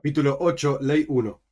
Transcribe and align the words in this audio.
Capítulo 0.00 0.38
8, 0.40 0.78
Ley 0.80 1.04
1. 1.08 1.42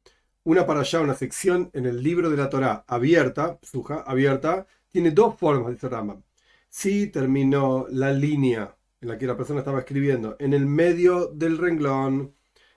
Una 0.44 0.64
para 0.64 0.80
allá, 0.80 1.02
una 1.02 1.14
sección 1.14 1.68
en 1.74 1.84
el 1.84 2.02
libro 2.02 2.30
de 2.30 2.38
la 2.38 2.48
Torá 2.48 2.82
abierta, 2.88 3.58
suja, 3.60 4.00
abierta, 4.06 4.66
tiene 4.88 5.10
dos 5.10 5.38
formas, 5.38 5.70
dice 5.70 5.86
Rambam. 5.86 6.22
Si 6.66 7.08
terminó 7.08 7.84
la 7.90 8.10
línea 8.10 8.74
en 9.02 9.08
la 9.08 9.18
que 9.18 9.26
la 9.26 9.36
persona 9.36 9.58
estaba 9.58 9.80
escribiendo 9.80 10.34
en 10.38 10.54
el 10.54 10.64
medio 10.64 11.26
del 11.26 11.58
renglón, 11.58 12.34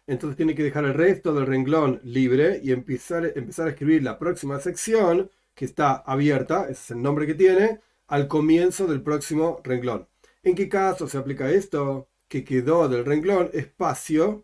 entonces 0.08 0.36
tiene 0.36 0.56
que 0.56 0.64
dejar 0.64 0.84
el 0.84 0.94
resto 0.94 1.34
del 1.34 1.48
renglón 1.48 2.02
libre 2.04 2.60
y 2.62 2.74
empezar, 2.74 3.32
empezar 3.34 3.68
a 3.68 3.70
escribir 3.70 4.04
la 4.04 4.20
próxima 4.20 4.60
sección, 4.60 5.32
que 5.56 5.64
está 5.64 5.96
abierta, 5.96 6.64
ese 6.64 6.72
es 6.74 6.92
el 6.92 7.02
nombre 7.02 7.26
que 7.26 7.36
tiene, 7.36 7.80
al 8.08 8.28
comienzo 8.28 8.88
del 8.88 9.02
próximo 9.04 9.62
renglón. 9.64 10.06
¿En 10.44 10.54
qué 10.54 10.68
caso 10.68 11.08
se 11.08 11.18
aplica 11.18 11.50
esto? 11.50 12.10
Que 12.28 12.44
quedó 12.44 12.90
del 12.90 13.06
renglón 13.06 13.50
espacio 13.54 14.44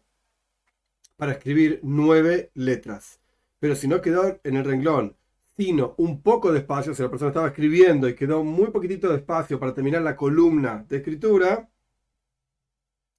para 1.17 1.34
escribir 1.34 1.81
nueve 1.84 2.52
letras. 2.53 3.20
Pero 3.59 3.76
si 3.76 3.88
no 3.88 4.02
quedó 4.02 4.39
en 4.44 4.55
el 4.55 4.63
renglón, 4.63 5.17
sino 5.57 5.95
un 5.98 6.21
poco 6.21 6.52
de 6.52 6.59
espacio, 6.59 6.93
si 6.93 7.02
la 7.02 7.09
persona 7.09 7.30
estaba 7.30 7.48
escribiendo 7.48 8.07
y 8.07 8.16
quedó 8.16 8.43
muy 8.43 8.67
poquitito 8.67 9.09
de 9.09 9.17
espacio 9.17 9.59
para 9.59 9.73
terminar 9.73 10.03
la 10.03 10.16
columna 10.16 10.85
de 10.88 10.98
escritura, 10.98 11.70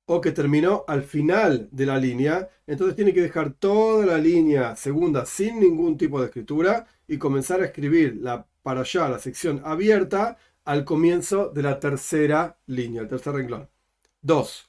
o 0.06 0.20
que 0.22 0.32
terminó 0.32 0.84
al 0.88 1.02
final 1.02 1.68
de 1.70 1.84
la 1.84 1.98
línea, 1.98 2.48
entonces 2.66 2.96
tiene 2.96 3.12
que 3.12 3.20
dejar 3.20 3.52
toda 3.52 4.06
la 4.06 4.16
línea 4.16 4.74
segunda 4.74 5.26
sin 5.26 5.60
ningún 5.60 5.98
tipo 5.98 6.18
de 6.18 6.26
escritura 6.26 6.86
y 7.06 7.18
comenzar 7.18 7.60
a 7.60 7.66
escribir 7.66 8.16
la, 8.22 8.46
para 8.62 8.80
allá 8.80 9.08
la 9.08 9.18
sección 9.18 9.60
abierta 9.64 10.38
al 10.64 10.84
comienzo 10.86 11.50
de 11.50 11.62
la 11.62 11.78
tercera 11.78 12.58
línea, 12.66 13.02
el 13.02 13.08
tercer 13.08 13.34
renglón. 13.34 13.68
2 14.22 14.67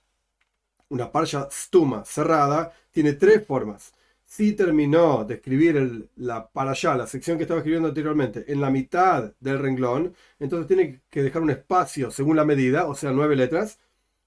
una 0.89 1.11
parsha 1.11 1.47
stuma 1.51 2.03
cerrada 2.05 2.73
tiene 2.91 3.13
tres 3.13 3.45
formas. 3.45 3.93
Si 4.25 4.53
terminó 4.53 5.23
de 5.25 5.35
escribir 5.35 6.09
la 6.17 6.49
para 6.51 6.71
allá, 6.71 6.95
la 6.95 7.07
sección 7.07 7.37
que 7.37 7.43
estaba 7.43 7.61
escribiendo 7.61 7.87
anteriormente, 7.89 8.45
en 8.47 8.61
la 8.61 8.69
mitad 8.69 9.33
del 9.39 9.59
renglón, 9.59 10.13
entonces 10.39 10.67
tiene 10.67 11.01
que 11.09 11.23
dejar 11.23 11.41
un 11.41 11.49
espacio 11.49 12.11
según 12.11 12.35
la 12.35 12.45
medida, 12.45 12.85
o 12.87 12.95
sea, 12.95 13.11
nueve 13.11 13.35
letras, 13.35 13.79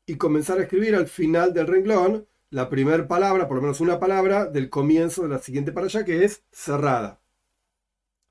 y 0.07 0.17
comenzar 0.17 0.59
a 0.59 0.63
escribir 0.63 0.97
al 0.97 1.07
final 1.07 1.55
del 1.55 1.69
renglón 1.69 2.27
la 2.51 2.69
primera 2.69 3.07
palabra, 3.09 3.47
por 3.49 3.57
lo 3.57 3.63
menos 3.63 3.81
una 3.81 4.01
palabra, 4.01 4.47
del 4.47 4.71
comienzo 4.71 5.23
de 5.23 5.29
la 5.31 5.39
siguiente 5.39 5.73
para 5.73 5.87
allá, 5.87 6.05
que 6.05 6.25
es 6.25 6.43
cerrada. 6.51 7.21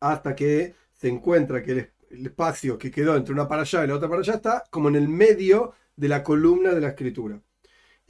Hasta 0.02 0.35
que 0.35 0.75
se 0.93 1.07
encuentra 1.09 1.63
que 1.63 1.71
el, 1.71 1.91
espacio 2.25 2.77
que 2.77 2.91
quedó 2.91 3.15
entre 3.15 3.33
una 3.33 3.47
para 3.47 3.61
allá 3.61 3.85
y 3.85 3.87
la 3.87 3.95
otra 3.95 4.09
para 4.09 4.21
allá 4.21 4.33
está 4.35 4.65
como 4.69 4.89
en 4.89 4.97
el 4.97 5.07
medio 5.07 5.73
de 5.95 6.09
la 6.09 6.23
columna 6.23 6.71
de 6.73 6.81
la 6.81 6.89
escritura 6.89 7.41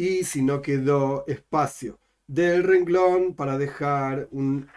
y 0.02 0.24
si 0.24 0.42
no 0.42 0.64
quedó 0.64 1.26
espacio 1.28 2.00
del 2.26 2.64
renglón 2.64 3.36
para 3.36 3.60
dejar 3.60 4.28
un, 4.32 4.68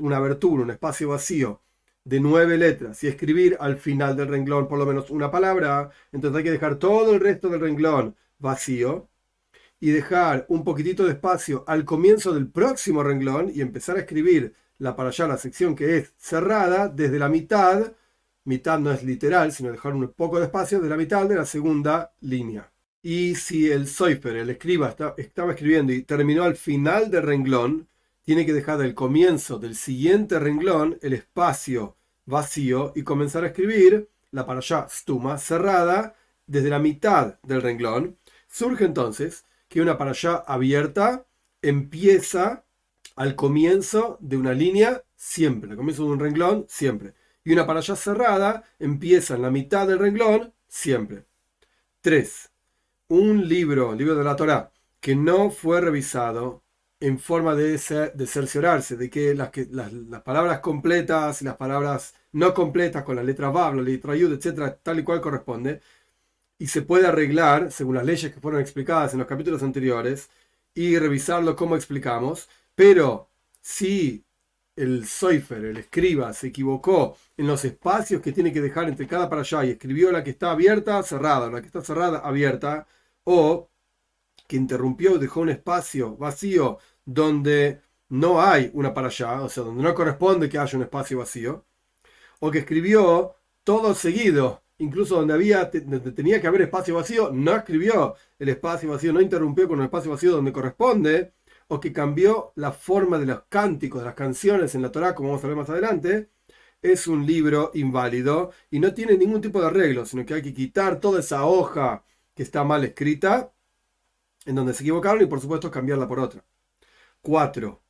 una 0.00 0.16
abertura, 0.18 0.62
un 0.62 0.70
espacio 0.70 1.08
vacío 1.08 1.62
de 2.04 2.20
nueve 2.20 2.58
letras 2.58 3.02
y 3.02 3.08
escribir 3.08 3.56
al 3.60 3.78
final 3.78 4.14
del 4.14 4.28
renglón 4.28 4.68
por 4.68 4.78
lo 4.78 4.84
menos 4.84 5.08
una 5.10 5.30
palabra, 5.30 5.88
entonces 6.12 6.36
hay 6.36 6.44
que 6.44 6.50
dejar 6.50 6.76
todo 6.76 7.14
el 7.14 7.20
resto 7.20 7.48
del 7.48 7.62
renglón 7.62 8.14
vacío 8.38 9.08
y 9.80 9.90
dejar 9.90 10.44
un 10.50 10.64
poquitito 10.64 11.06
de 11.06 11.12
espacio 11.12 11.64
al 11.66 11.86
comienzo 11.86 12.34
del 12.34 12.48
próximo 12.48 13.02
renglón 13.02 13.50
y 13.54 13.62
empezar 13.62 13.96
a 13.96 14.00
escribir 14.00 14.54
la 14.76 14.94
para 14.94 15.08
allá, 15.08 15.26
la 15.26 15.38
sección 15.38 15.74
que 15.74 15.96
es 15.96 16.12
cerrada 16.18 16.88
desde 16.88 17.18
la 17.18 17.30
mitad, 17.30 17.94
mitad 18.44 18.78
no 18.78 18.92
es 18.92 19.02
literal, 19.02 19.50
sino 19.50 19.72
dejar 19.72 19.94
un 19.94 20.12
poco 20.12 20.38
de 20.38 20.44
espacio 20.44 20.78
de 20.80 20.90
la 20.90 20.98
mitad 20.98 21.26
de 21.26 21.36
la 21.36 21.46
segunda 21.46 22.12
línea. 22.20 22.73
Y 23.06 23.34
si 23.34 23.70
el 23.70 23.86
Soifer, 23.86 24.34
el 24.34 24.48
escriba, 24.48 24.96
estaba 25.18 25.52
escribiendo 25.52 25.92
y 25.92 26.04
terminó 26.04 26.42
al 26.42 26.56
final 26.56 27.10
del 27.10 27.22
renglón, 27.22 27.86
tiene 28.22 28.46
que 28.46 28.54
dejar 28.54 28.78
del 28.78 28.94
comienzo 28.94 29.58
del 29.58 29.76
siguiente 29.76 30.38
renglón 30.38 30.98
el 31.02 31.12
espacio 31.12 31.98
vacío 32.24 32.94
y 32.96 33.02
comenzar 33.02 33.44
a 33.44 33.48
escribir 33.48 34.08
la 34.30 34.46
para 34.46 34.60
allá 34.60 34.86
stuma 34.88 35.36
cerrada 35.36 36.16
desde 36.46 36.70
la 36.70 36.78
mitad 36.78 37.38
del 37.42 37.60
renglón. 37.60 38.16
Surge 38.48 38.86
entonces 38.86 39.44
que 39.68 39.82
una 39.82 39.98
para 39.98 40.12
allá 40.12 40.36
abierta 40.36 41.26
empieza 41.60 42.64
al 43.16 43.36
comienzo 43.36 44.16
de 44.22 44.38
una 44.38 44.54
línea 44.54 45.04
siempre, 45.14 45.72
al 45.72 45.76
comienzo 45.76 46.04
de 46.04 46.10
un 46.10 46.20
renglón 46.20 46.64
siempre. 46.70 47.12
Y 47.44 47.52
una 47.52 47.66
para 47.66 47.80
allá 47.80 47.96
cerrada 47.96 48.64
empieza 48.78 49.34
en 49.34 49.42
la 49.42 49.50
mitad 49.50 49.86
del 49.86 49.98
renglón 49.98 50.54
siempre. 50.68 51.26
3 52.00 52.53
un 53.08 53.48
libro, 53.48 53.94
libro 53.94 54.14
de 54.14 54.24
la 54.24 54.36
Torah, 54.36 54.72
que 55.00 55.14
no 55.16 55.50
fue 55.50 55.80
revisado 55.80 56.62
en 57.00 57.18
forma 57.18 57.54
de, 57.54 57.72
de 58.14 58.26
cerciorarse 58.26 58.96
de 58.96 59.10
que 59.10 59.34
las, 59.34 59.50
las, 59.70 60.22
palabras 60.22 60.60
completas 60.60 61.42
y 61.42 61.44
las 61.44 61.56
palabras 61.56 62.14
no 62.32 62.54
completas 62.54 63.04
con 63.04 63.16
la 63.16 63.22
letra 63.22 63.50
Vav, 63.50 63.74
la 63.76 63.82
letra 63.82 64.16
Yud, 64.16 64.32
etcétera, 64.32 64.78
tal 64.82 65.00
y 65.00 65.04
cual 65.04 65.20
corresponde, 65.20 65.80
y 66.58 66.68
se 66.68 66.82
puede 66.82 67.06
arreglar 67.06 67.72
según 67.72 67.96
las 67.96 68.06
leyes 68.06 68.32
que 68.32 68.40
fueron 68.40 68.60
explicadas 68.60 69.12
en 69.12 69.18
los 69.20 69.28
capítulos 69.28 69.62
anteriores 69.62 70.30
y 70.74 70.98
revisarlo 70.98 71.56
como 71.56 71.76
explicamos, 71.76 72.48
pero 72.74 73.28
si 73.60 74.23
el 74.76 75.06
Soifer, 75.06 75.64
el 75.64 75.76
escriba, 75.76 76.32
se 76.32 76.48
equivocó 76.48 77.16
en 77.36 77.46
los 77.46 77.64
espacios 77.64 78.20
que 78.20 78.32
tiene 78.32 78.52
que 78.52 78.60
dejar 78.60 78.88
entre 78.88 79.06
cada 79.06 79.28
para 79.28 79.42
allá 79.42 79.64
y 79.64 79.70
escribió 79.70 80.10
la 80.10 80.24
que 80.24 80.30
está 80.30 80.50
abierta, 80.50 81.02
cerrada, 81.02 81.50
la 81.50 81.60
que 81.60 81.66
está 81.66 81.82
cerrada, 81.82 82.18
abierta, 82.18 82.86
o 83.24 83.70
que 84.48 84.56
interrumpió 84.56 85.18
dejó 85.18 85.40
un 85.40 85.50
espacio 85.50 86.16
vacío 86.16 86.78
donde 87.04 87.80
no 88.08 88.42
hay 88.42 88.70
una 88.74 88.92
para 88.94 89.08
allá, 89.08 89.42
o 89.42 89.48
sea, 89.48 89.64
donde 89.64 89.82
no 89.82 89.94
corresponde 89.94 90.48
que 90.48 90.58
haya 90.58 90.76
un 90.76 90.84
espacio 90.84 91.18
vacío, 91.18 91.64
o 92.40 92.50
que 92.50 92.58
escribió 92.58 93.34
todo 93.64 93.94
seguido, 93.94 94.62
incluso 94.78 95.16
donde 95.16 95.34
había 95.34 95.66
donde 95.66 96.12
tenía 96.12 96.40
que 96.40 96.46
haber 96.46 96.62
espacio 96.62 96.94
vacío, 96.96 97.30
no 97.32 97.56
escribió 97.56 98.14
el 98.38 98.48
espacio 98.50 98.90
vacío, 98.90 99.12
no 99.12 99.20
interrumpió 99.20 99.68
con 99.68 99.78
el 99.80 99.86
espacio 99.86 100.10
vacío 100.10 100.32
donde 100.32 100.52
corresponde, 100.52 101.32
o 101.68 101.80
que 101.80 101.92
cambió 101.92 102.52
la 102.56 102.72
forma 102.72 103.18
de 103.18 103.26
los 103.26 103.42
cánticos, 103.48 104.00
de 104.00 104.06
las 104.06 104.14
canciones 104.14 104.74
en 104.74 104.82
la 104.82 104.92
Torah, 104.92 105.14
como 105.14 105.30
vamos 105.30 105.44
a 105.44 105.48
ver 105.48 105.56
más 105.56 105.70
adelante, 105.70 106.30
es 106.82 107.06
un 107.06 107.26
libro 107.26 107.70
inválido 107.74 108.52
y 108.70 108.78
no 108.80 108.92
tiene 108.94 109.16
ningún 109.16 109.40
tipo 109.40 109.60
de 109.60 109.68
arreglo, 109.68 110.06
sino 110.06 110.24
que 110.26 110.34
hay 110.34 110.42
que 110.42 110.54
quitar 110.54 111.00
toda 111.00 111.20
esa 111.20 111.46
hoja 111.46 112.04
que 112.34 112.42
está 112.42 112.64
mal 112.64 112.84
escrita, 112.84 113.52
en 114.46 114.54
donde 114.56 114.74
se 114.74 114.82
equivocaron 114.82 115.22
y 115.22 115.26
por 115.26 115.40
supuesto 115.40 115.70
cambiarla 115.70 116.08
por 116.08 116.20
otra. 116.20 116.44
4. 117.22 117.82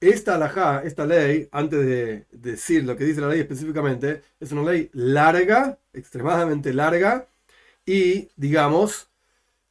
Esta 0.00 0.34
alajá, 0.36 0.82
esta 0.84 1.06
ley, 1.06 1.48
antes 1.52 1.80
de 1.86 2.26
decir 2.32 2.84
lo 2.84 2.96
que 2.96 3.04
dice 3.04 3.20
la 3.22 3.28
ley 3.28 3.40
específicamente, 3.40 4.22
es 4.40 4.52
una 4.52 4.70
ley 4.70 4.90
larga, 4.92 5.78
extremadamente 5.94 6.74
larga 6.74 7.28
y, 7.86 8.30
digamos, 8.36 9.10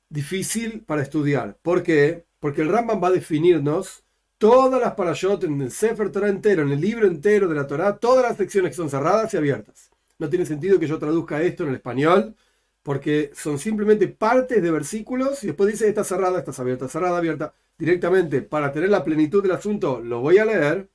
difícil 0.09 0.81
para 0.85 1.03
estudiar. 1.03 1.57
¿Por 1.61 1.83
qué? 1.83 2.25
Porque 2.45 2.61
el 2.61 2.69
Rambam 2.69 3.03
va 3.03 3.07
a 3.07 3.11
definirnos 3.11 4.03
todas 4.37 4.79
las 4.79 4.93
parashot 4.93 5.45
en 5.45 5.59
el 5.61 5.71
Sefer 5.71 6.11
Torah 6.11 6.29
entero, 6.29 6.61
en 6.61 6.71
el 6.73 6.79
libro 6.79 7.07
entero 7.07 7.47
de 7.47 7.55
la 7.55 7.65
Torah, 7.65 7.97
todas 7.97 8.21
las 8.21 8.37
secciones 8.37 8.69
que 8.69 8.75
son 8.75 8.87
cerradas 8.87 9.33
y 9.33 9.37
abiertas. 9.37 9.89
No 10.19 10.29
tiene 10.29 10.45
sentido 10.45 10.79
que 10.79 10.85
yo 10.85 10.99
traduzca 10.99 11.41
esto 11.41 11.63
en 11.63 11.69
el 11.69 11.77
español, 11.77 12.35
porque 12.83 13.31
son 13.33 13.57
simplemente 13.57 14.07
partes 14.09 14.61
de 14.61 14.69
versículos 14.69 15.43
y 15.43 15.47
después 15.47 15.71
dice 15.71 15.89
está 15.89 16.03
cerrada, 16.03 16.37
está 16.37 16.61
abierta, 16.61 16.87
cerrada, 16.87 17.17
abierta. 17.17 17.55
Directamente, 17.79 18.43
para 18.43 18.71
tener 18.71 18.89
la 18.89 19.03
plenitud 19.03 19.41
del 19.41 19.53
asunto, 19.53 19.99
lo 19.99 20.19
voy 20.19 20.37
a 20.37 20.45
leer, 20.45 20.87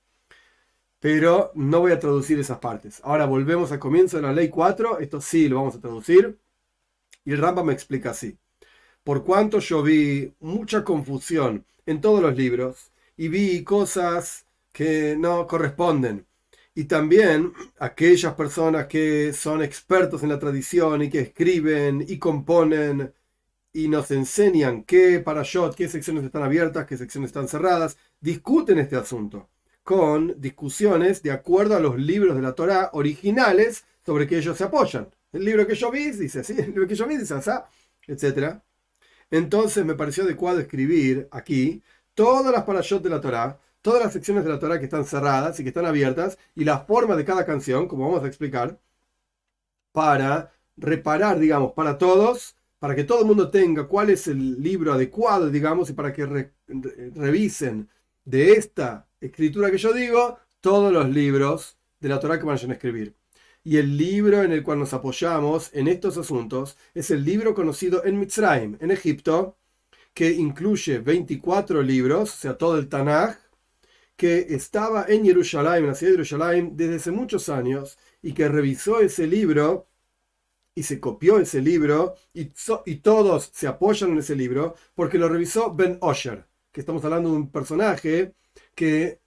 pero 1.00 1.50
no 1.56 1.80
voy 1.80 1.90
a 1.90 1.98
traducir 1.98 2.38
esas 2.38 2.60
partes. 2.60 3.00
Ahora 3.02 3.26
volvemos 3.26 3.72
al 3.72 3.80
comienzo 3.80 4.18
de 4.18 4.22
la 4.22 4.32
ley 4.32 4.50
4, 4.50 5.00
esto 5.00 5.20
sí 5.20 5.48
lo 5.48 5.56
vamos 5.56 5.74
a 5.74 5.80
traducir, 5.80 6.38
y 7.24 7.32
el 7.32 7.38
Ramba 7.38 7.64
me 7.64 7.72
explica 7.72 8.10
así. 8.10 8.38
Por 9.04 9.24
cuanto 9.24 9.58
yo 9.58 9.82
vi 9.82 10.32
mucha 10.40 10.84
confusión 10.84 11.64
en 11.86 12.00
todos 12.00 12.22
los 12.22 12.36
libros 12.36 12.92
y 13.16 13.28
vi 13.28 13.64
cosas 13.64 14.46
que 14.72 15.16
no 15.18 15.46
corresponden 15.46 16.26
y 16.74 16.84
también 16.84 17.52
aquellas 17.78 18.34
personas 18.34 18.86
que 18.86 19.32
son 19.32 19.62
expertos 19.62 20.22
en 20.22 20.28
la 20.30 20.38
tradición 20.38 21.02
y 21.02 21.10
que 21.10 21.20
escriben 21.20 22.04
y 22.06 22.18
componen 22.18 23.12
y 23.72 23.88
nos 23.88 24.10
enseñan 24.10 24.84
qué 24.84 25.20
parashot, 25.20 25.74
qué 25.74 25.88
secciones 25.88 26.24
están 26.24 26.42
abiertas, 26.42 26.86
qué 26.86 26.96
secciones 26.96 27.28
están 27.28 27.48
cerradas, 27.48 27.98
discuten 28.20 28.78
este 28.78 28.96
asunto 28.96 29.48
con 29.82 30.40
discusiones 30.40 31.22
de 31.22 31.32
acuerdo 31.32 31.76
a 31.76 31.80
los 31.80 31.98
libros 31.98 32.36
de 32.36 32.42
la 32.42 32.54
Torah 32.54 32.90
originales 32.92 33.84
sobre 34.04 34.26
que 34.26 34.38
ellos 34.38 34.56
se 34.56 34.64
apoyan. 34.64 35.08
El 35.32 35.44
libro 35.44 35.66
que 35.66 35.74
yo 35.74 35.90
vi 35.90 36.10
dice 36.10 36.40
así, 36.40 36.54
el 36.58 36.66
libro 36.66 36.86
que 36.86 36.94
yo 36.94 37.06
vi 37.06 37.16
dice 37.16 37.34
así, 37.34 37.50
etc. 38.06 38.60
Entonces 39.30 39.84
me 39.84 39.94
pareció 39.94 40.24
adecuado 40.24 40.60
escribir 40.60 41.28
aquí 41.30 41.82
todas 42.14 42.52
las 42.52 42.64
parashot 42.64 43.02
de 43.02 43.10
la 43.10 43.20
Torah 43.20 43.58
todas 43.82 44.02
las 44.02 44.12
secciones 44.12 44.44
de 44.44 44.50
la 44.50 44.58
Torah 44.58 44.78
que 44.78 44.84
están 44.84 45.04
cerradas 45.04 45.58
y 45.58 45.62
que 45.62 45.70
están 45.70 45.86
abiertas 45.86 46.38
y 46.54 46.64
la 46.64 46.80
forma 46.80 47.16
de 47.16 47.24
cada 47.24 47.46
canción, 47.46 47.88
como 47.88 48.06
vamos 48.06 48.24
a 48.24 48.26
explicar, 48.26 48.78
para 49.92 50.52
reparar, 50.76 51.38
digamos, 51.38 51.72
para 51.72 51.98
todos, 51.98 52.56
para 52.78 52.94
que 52.94 53.04
todo 53.04 53.20
el 53.20 53.26
mundo 53.26 53.50
tenga 53.50 53.86
cuál 53.86 54.10
es 54.10 54.26
el 54.28 54.62
libro 54.62 54.92
adecuado, 54.92 55.50
digamos, 55.50 55.90
y 55.90 55.92
para 55.94 56.12
que 56.12 56.50
revisen 57.14 57.88
de 58.24 58.52
esta 58.52 59.06
escritura 59.20 59.70
que 59.70 59.78
yo 59.78 59.92
digo, 59.92 60.38
todos 60.60 60.92
los 60.92 61.08
libros 61.08 61.76
de 62.00 62.08
la 62.08 62.20
Torah 62.20 62.38
que 62.38 62.44
vayan 62.44 62.70
a 62.70 62.74
escribir. 62.74 63.14
Y 63.62 63.76
el 63.76 63.96
libro 63.96 64.42
en 64.42 64.52
el 64.52 64.62
cual 64.62 64.78
nos 64.78 64.92
apoyamos 64.94 65.70
en 65.74 65.88
estos 65.88 66.16
asuntos 66.16 66.76
es 66.94 67.10
el 67.10 67.24
libro 67.24 67.54
conocido 67.54 68.04
en 68.04 68.18
Mitzrayim, 68.18 68.76
en 68.80 68.90
Egipto, 68.90 69.58
que 70.14 70.32
incluye 70.32 70.98
24 71.00 71.82
libros, 71.82 72.34
o 72.34 72.38
sea, 72.38 72.58
todo 72.58 72.78
el 72.78 72.88
Tanaj, 72.88 73.36
que 74.16 74.46
estaba 74.50 75.06
en 75.08 75.24
Jerusalén, 75.24 75.84
en 75.84 75.86
la 75.88 75.94
ciudad 75.94 76.12
de 76.12 76.18
Jerusalén, 76.18 76.76
desde 76.76 76.96
hace 76.96 77.10
muchos 77.10 77.48
años, 77.48 77.98
y 78.22 78.34
que 78.34 78.48
revisó 78.48 79.00
ese 79.00 79.26
libro 79.26 79.88
y 80.74 80.82
se 80.84 81.00
copió 81.00 81.38
ese 81.38 81.60
libro, 81.62 82.14
y, 82.34 82.52
y 82.86 82.96
todos 82.96 83.50
se 83.54 83.66
apoyan 83.68 84.12
en 84.12 84.18
ese 84.18 84.36
libro, 84.36 84.76
porque 84.94 85.18
lo 85.18 85.28
revisó 85.28 85.74
Ben 85.74 85.98
Osher, 86.00 86.46
que 86.72 86.80
estamos 86.80 87.04
hablando 87.04 87.30
de 87.30 87.36
un 87.36 87.50
personaje 87.50 88.34
que 88.74 89.19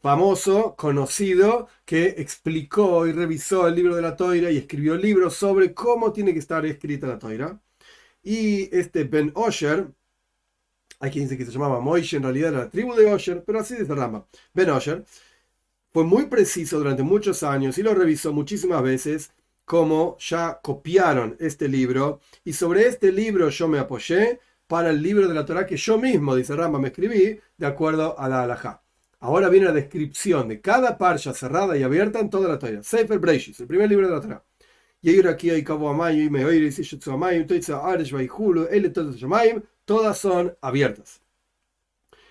famoso, 0.00 0.76
conocido, 0.76 1.68
que 1.84 2.06
explicó 2.18 3.06
y 3.06 3.12
revisó 3.12 3.66
el 3.66 3.74
libro 3.74 3.96
de 3.96 4.02
la 4.02 4.16
Toira 4.16 4.50
y 4.50 4.58
escribió 4.58 4.96
libros 4.96 5.34
sobre 5.34 5.74
cómo 5.74 6.12
tiene 6.12 6.32
que 6.32 6.38
estar 6.38 6.64
escrita 6.66 7.06
la 7.06 7.18
Toira. 7.18 7.60
Y 8.22 8.74
este 8.76 9.04
Ben 9.04 9.32
Osher, 9.34 9.92
hay 11.00 11.10
quien 11.10 11.24
dice 11.24 11.38
que 11.38 11.46
se 11.46 11.52
llamaba 11.52 11.80
Moishe, 11.80 12.16
en 12.16 12.22
realidad 12.24 12.50
era 12.52 12.64
la 12.64 12.70
tribu 12.70 12.94
de 12.94 13.12
Osher, 13.12 13.42
pero 13.44 13.60
así 13.60 13.76
se 13.76 13.94
rama. 13.94 14.26
Ben 14.54 14.70
Osher 14.70 15.04
fue 15.92 16.04
muy 16.04 16.26
preciso 16.26 16.78
durante 16.78 17.02
muchos 17.02 17.42
años 17.42 17.78
y 17.78 17.82
lo 17.82 17.94
revisó 17.94 18.32
muchísimas 18.32 18.82
veces 18.82 19.32
cómo 19.64 20.16
ya 20.18 20.60
copiaron 20.62 21.36
este 21.40 21.68
libro 21.68 22.20
y 22.44 22.52
sobre 22.54 22.86
este 22.86 23.12
libro 23.12 23.50
yo 23.50 23.68
me 23.68 23.78
apoyé 23.78 24.40
para 24.66 24.90
el 24.90 25.02
libro 25.02 25.28
de 25.28 25.34
la 25.34 25.44
Torah 25.46 25.66
que 25.66 25.76
yo 25.76 25.98
mismo, 25.98 26.36
dice 26.36 26.54
Rama, 26.56 26.78
me 26.78 26.88
escribí 26.88 27.40
de 27.56 27.66
acuerdo 27.66 28.18
a 28.18 28.28
la 28.28 28.42
halajá. 28.42 28.82
Ahora 29.22 29.50
viene 29.50 29.66
la 29.66 29.72
descripción 29.72 30.48
de 30.48 30.62
cada 30.62 30.96
parcha 30.96 31.34
cerrada 31.34 31.76
y 31.76 31.82
abierta 31.82 32.20
en 32.20 32.30
toda 32.30 32.48
la 32.48 32.58
Torah. 32.58 32.82
Sefer 32.82 33.18
Breishis, 33.18 33.60
el 33.60 33.66
primer 33.66 33.88
libro 33.90 34.08
de 34.08 34.14
la 34.14 34.20
Torah. 34.22 34.42
Todas 39.84 40.18
son 40.18 40.56
abiertas. 40.62 41.20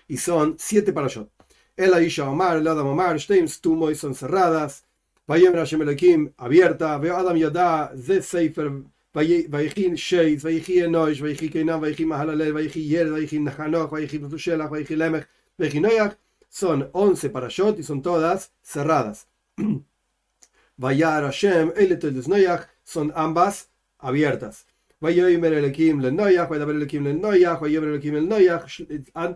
Y 0.08 0.16
son 0.16 0.56
siete 0.58 0.92
parashot. 0.92 1.30
El 1.76 1.94
Aisha 1.94 2.28
Omar, 2.28 2.56
el 2.56 2.66
Adam 2.66 2.88
Omar, 2.88 3.18
Shteims, 3.18 3.60
Tumoy 3.60 3.94
son 3.94 4.14
cerradas. 4.14 4.84
Vayem 5.28 5.52
Rashem 5.52 5.82
Elohim, 5.82 6.32
abierta. 6.36 6.98
Veo 6.98 7.16
Adam 7.16 7.36
Yadá, 7.36 7.92
Ze 7.96 8.20
Sefer, 8.20 8.82
Vayichin 9.14 9.96
Sheis, 9.96 10.42
Vayichi 10.42 10.82
Enosh, 10.82 11.20
Vayichi 11.20 11.50
Keinan, 11.52 11.80
Vayichi 11.80 12.04
Mahalalel, 12.04 12.52
Vayichi 12.52 12.84
Yer, 12.88 13.06
Vayichi 13.06 13.38
Nachanoch, 13.38 13.90
Vayichi 13.90 14.18
Betushelach, 14.18 14.70
Vayichi 14.70 14.96
Lemech, 14.96 15.26
Vayichi 15.58 15.80
Noyach 15.80 16.16
son 16.50 16.90
11 16.92 17.30
parashot 17.30 17.78
y 17.78 17.82
son 17.82 18.02
todas 18.02 18.52
cerradas. 18.62 19.28
Vayar 20.76 21.24
Hashem, 21.24 21.72
Eletel 21.76 22.22
Noyach, 22.26 22.66
son 22.84 23.12
ambas 23.14 23.70
abiertas. 23.98 24.66
Vayomer 25.00 25.52
Elekim 25.54 26.02
le 26.02 26.10
Noyach, 26.10 26.48
Vayaber 26.50 26.74
Elekim 26.74 27.04
le 27.04 27.14
Noyach, 27.14 27.60
Vayomer 27.60 27.90
Elekim 27.90 28.16
el 28.16 28.28
Noyach, 28.28 28.66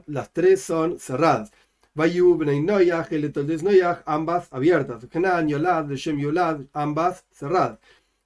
las 0.06 0.32
tres 0.32 0.62
son 0.62 0.98
cerradas. 0.98 1.52
Vayu 1.94 2.36
Bnei 2.36 2.60
Noyach, 2.60 3.12
Eletel 3.12 3.46
Noyach, 3.62 4.02
ambas 4.04 4.48
abiertas. 4.50 5.06
Kenan, 5.06 5.48
Yolad, 5.48 5.90
Shem 5.94 6.18
Yolad, 6.18 6.66
ambas 6.72 7.24
cerradas. 7.30 7.78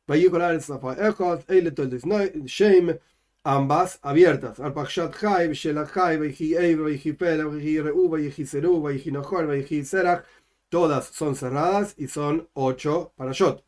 Vayikolar 0.08 0.60
Safa 0.60 0.96
Echot, 1.08 1.48
Eletel 1.50 2.46
Shem, 2.46 2.98
ambas 3.48 3.98
abiertas. 4.02 4.60
Al 4.60 4.74
Pakshat 4.74 5.18
Chai, 5.18 5.48
Shelah 5.48 5.90
Chai, 5.90 6.18
Vayhi 6.18 6.54
Eiv, 6.54 6.80
Vayhi 6.80 7.12
Pele, 7.14 7.44
Vayhi 7.44 7.80
Reu, 7.80 8.08
Vayhi 8.08 8.46
Seru, 8.46 8.82
Vayhi 8.82 9.10
Nochor, 9.10 9.46
Vayhi 9.46 9.84
Serach, 9.84 10.22
todas 10.68 11.06
son 11.06 11.34
cerradas 11.34 11.94
y 11.96 12.08
son 12.08 12.46
ocho 12.52 13.14
parashot. 13.16 13.64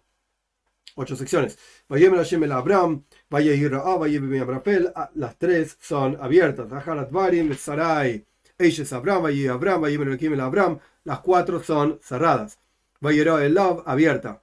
Ocho 0.97 1.17
secciones. 1.17 1.57
Vayem 1.89 2.15
Hashem 2.15 2.45
el 2.45 2.53
Abraham, 2.53 3.05
Vayhi 3.31 3.69
Ra'a, 3.69 3.97
Vayhi 3.97 4.39
Abrapel, 4.39 4.93
las 5.15 5.39
tres 5.39 5.79
son 5.81 6.19
abiertas. 6.21 6.71
Aharat 6.71 7.11
Varim, 7.11 7.55
Sarai, 7.55 8.27
Eishes 8.59 8.93
Abraham, 8.93 9.23
Vayhi 9.23 9.49
Abraham, 9.49 9.81
Vayem 9.81 10.03
el 10.03 10.33
el 10.33 10.41
Abraham, 10.41 10.79
las 11.05 11.21
cuatro 11.21 11.63
son 11.63 11.99
cerradas. 12.03 12.59
Vayera 13.01 13.43
el 13.43 13.55
Love, 13.55 13.83
abierta. 13.87 14.43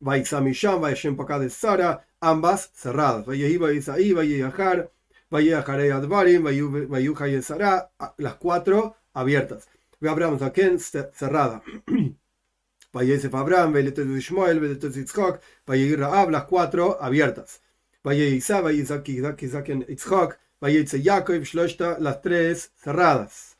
Vaysamisham, 0.00 0.80
Vayashem 0.80 1.14
de 1.14 1.50
Sara, 1.50 2.06
ambas 2.20 2.70
cerradas. 2.74 3.26
Vayehi 3.26 3.56
Vayisaí, 3.56 4.12
Vayehar, 4.12 4.90
Vayeharei 5.30 5.90
Advarim, 5.90 6.44
Vayuha 6.44 7.42
Sara, 7.42 7.90
las 8.18 8.34
cuatro 8.34 8.96
abiertas. 9.14 9.68
Ve 10.00 10.08
Abraham 10.08 10.38
Zaken, 10.38 10.78
cerrada. 10.78 11.62
Vayesef 12.92 13.34
Abraham, 13.34 13.72
Veletet 13.72 14.08
Ishmael, 14.08 14.58
Veletet 14.60 14.96
Yitzhak, 14.96 15.40
Vayei 15.66 15.94
Raab, 15.96 16.30
las 16.30 16.44
cuatro 16.44 16.98
abiertas. 17.00 17.60
Vayei 18.02 18.36
Isa, 18.36 18.60
Vayezak 18.60 19.06
Zaken 19.48 19.86
Yitzhak, 19.86 20.38
Vayetze 20.60 20.98
Yaakov, 20.98 21.44
Shloshta, 21.44 21.98
las 22.00 22.20
tres 22.22 22.72
cerradas. 22.82 23.56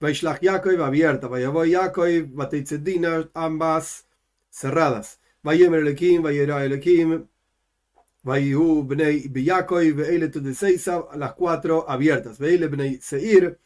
Vaishlach 0.00 0.40
Yaakov, 0.40 0.80
abierta. 0.80 1.28
Vayavoy 1.28 1.70
Yaakov, 1.72 2.32
Vateitze 2.32 2.78
Dina, 2.78 3.28
ambas 3.34 4.06
cerradas. 4.50 5.18
Vayemer 5.42 5.80
Elekim, 5.80 6.22
Vayera 6.22 6.64
Elekim, 6.64 7.28
Vayu 8.24 8.84
Bnei 8.84 9.28
Biyakov, 9.28 9.96
Veilet 9.96 10.32
de 10.32 10.54
Seisa, 10.54 11.04
las 11.16 11.34
cuatro 11.34 11.84
abiertas. 11.88 12.38
Veile 12.38 12.68
Bnei 12.68 12.98
Seir, 13.00 13.58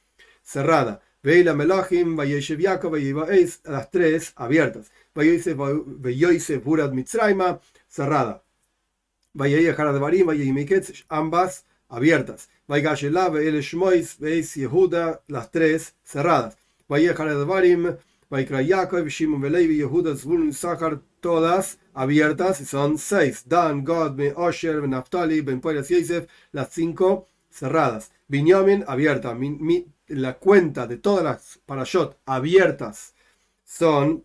cerrada. 0.43 1.01
Veila 1.23 1.55
Melachim, 1.55 2.17
Vayeshev 2.17 2.61
Yaakov, 2.61 2.93
Vayevaes, 2.93 3.61
las 3.65 3.91
tres 3.91 4.33
abiertas. 4.37 4.91
Vayoisef 5.15 6.65
Burad 6.65 6.93
Mitzraima, 6.93 7.61
cerrada. 7.89 8.43
Vayei 9.35 9.69
Haradabarim, 9.69 10.27
Vayei 10.27 10.53
Miketz, 10.53 11.05
ambas 11.09 11.65
abiertas. 11.89 12.49
Vaygashelá, 12.67 13.29
Veile 13.29 13.61
Shmois, 13.61 14.19
Veis 14.19 14.57
Yehuda, 14.57 15.21
las 15.29 15.51
tres 15.51 15.95
cerradas. 16.03 16.57
Vayei 16.89 17.09
Haradabarim, 17.09 17.83
Velevi, 17.83 17.99
Yehuda, 18.31 20.17
Zvulun, 20.17 20.53
todas 21.21 21.79
abiertas, 21.95 22.59
son 22.69 22.99
seis. 22.99 23.45
Dan, 23.47 23.85
God, 23.85 24.17
Ben 24.17 24.35
Osher, 24.37 24.81
Ben 24.81 24.91
Naftali, 24.91 25.41
Ben 25.41 25.61
Poyas 25.61 25.89
Yosef, 25.89 26.27
las 26.53 26.71
cinco 26.73 27.29
cerradas. 27.51 28.11
Binyamin, 28.29 28.85
abierta. 28.87 29.37
la 30.09 30.39
cuenta 30.39 30.87
de 30.87 30.97
todas 30.99 31.25
las 31.25 31.59
parashot 31.67 32.19
abiertas 32.27 33.15
son 33.65 34.25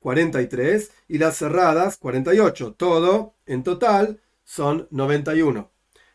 43 0.00 0.90
y 1.08 1.18
las 1.18 1.36
cerradas 1.36 1.96
48. 1.96 2.74
Todo 2.74 3.34
en 3.46 3.62
total 3.62 4.20
son 4.44 4.86
91. 4.90 5.70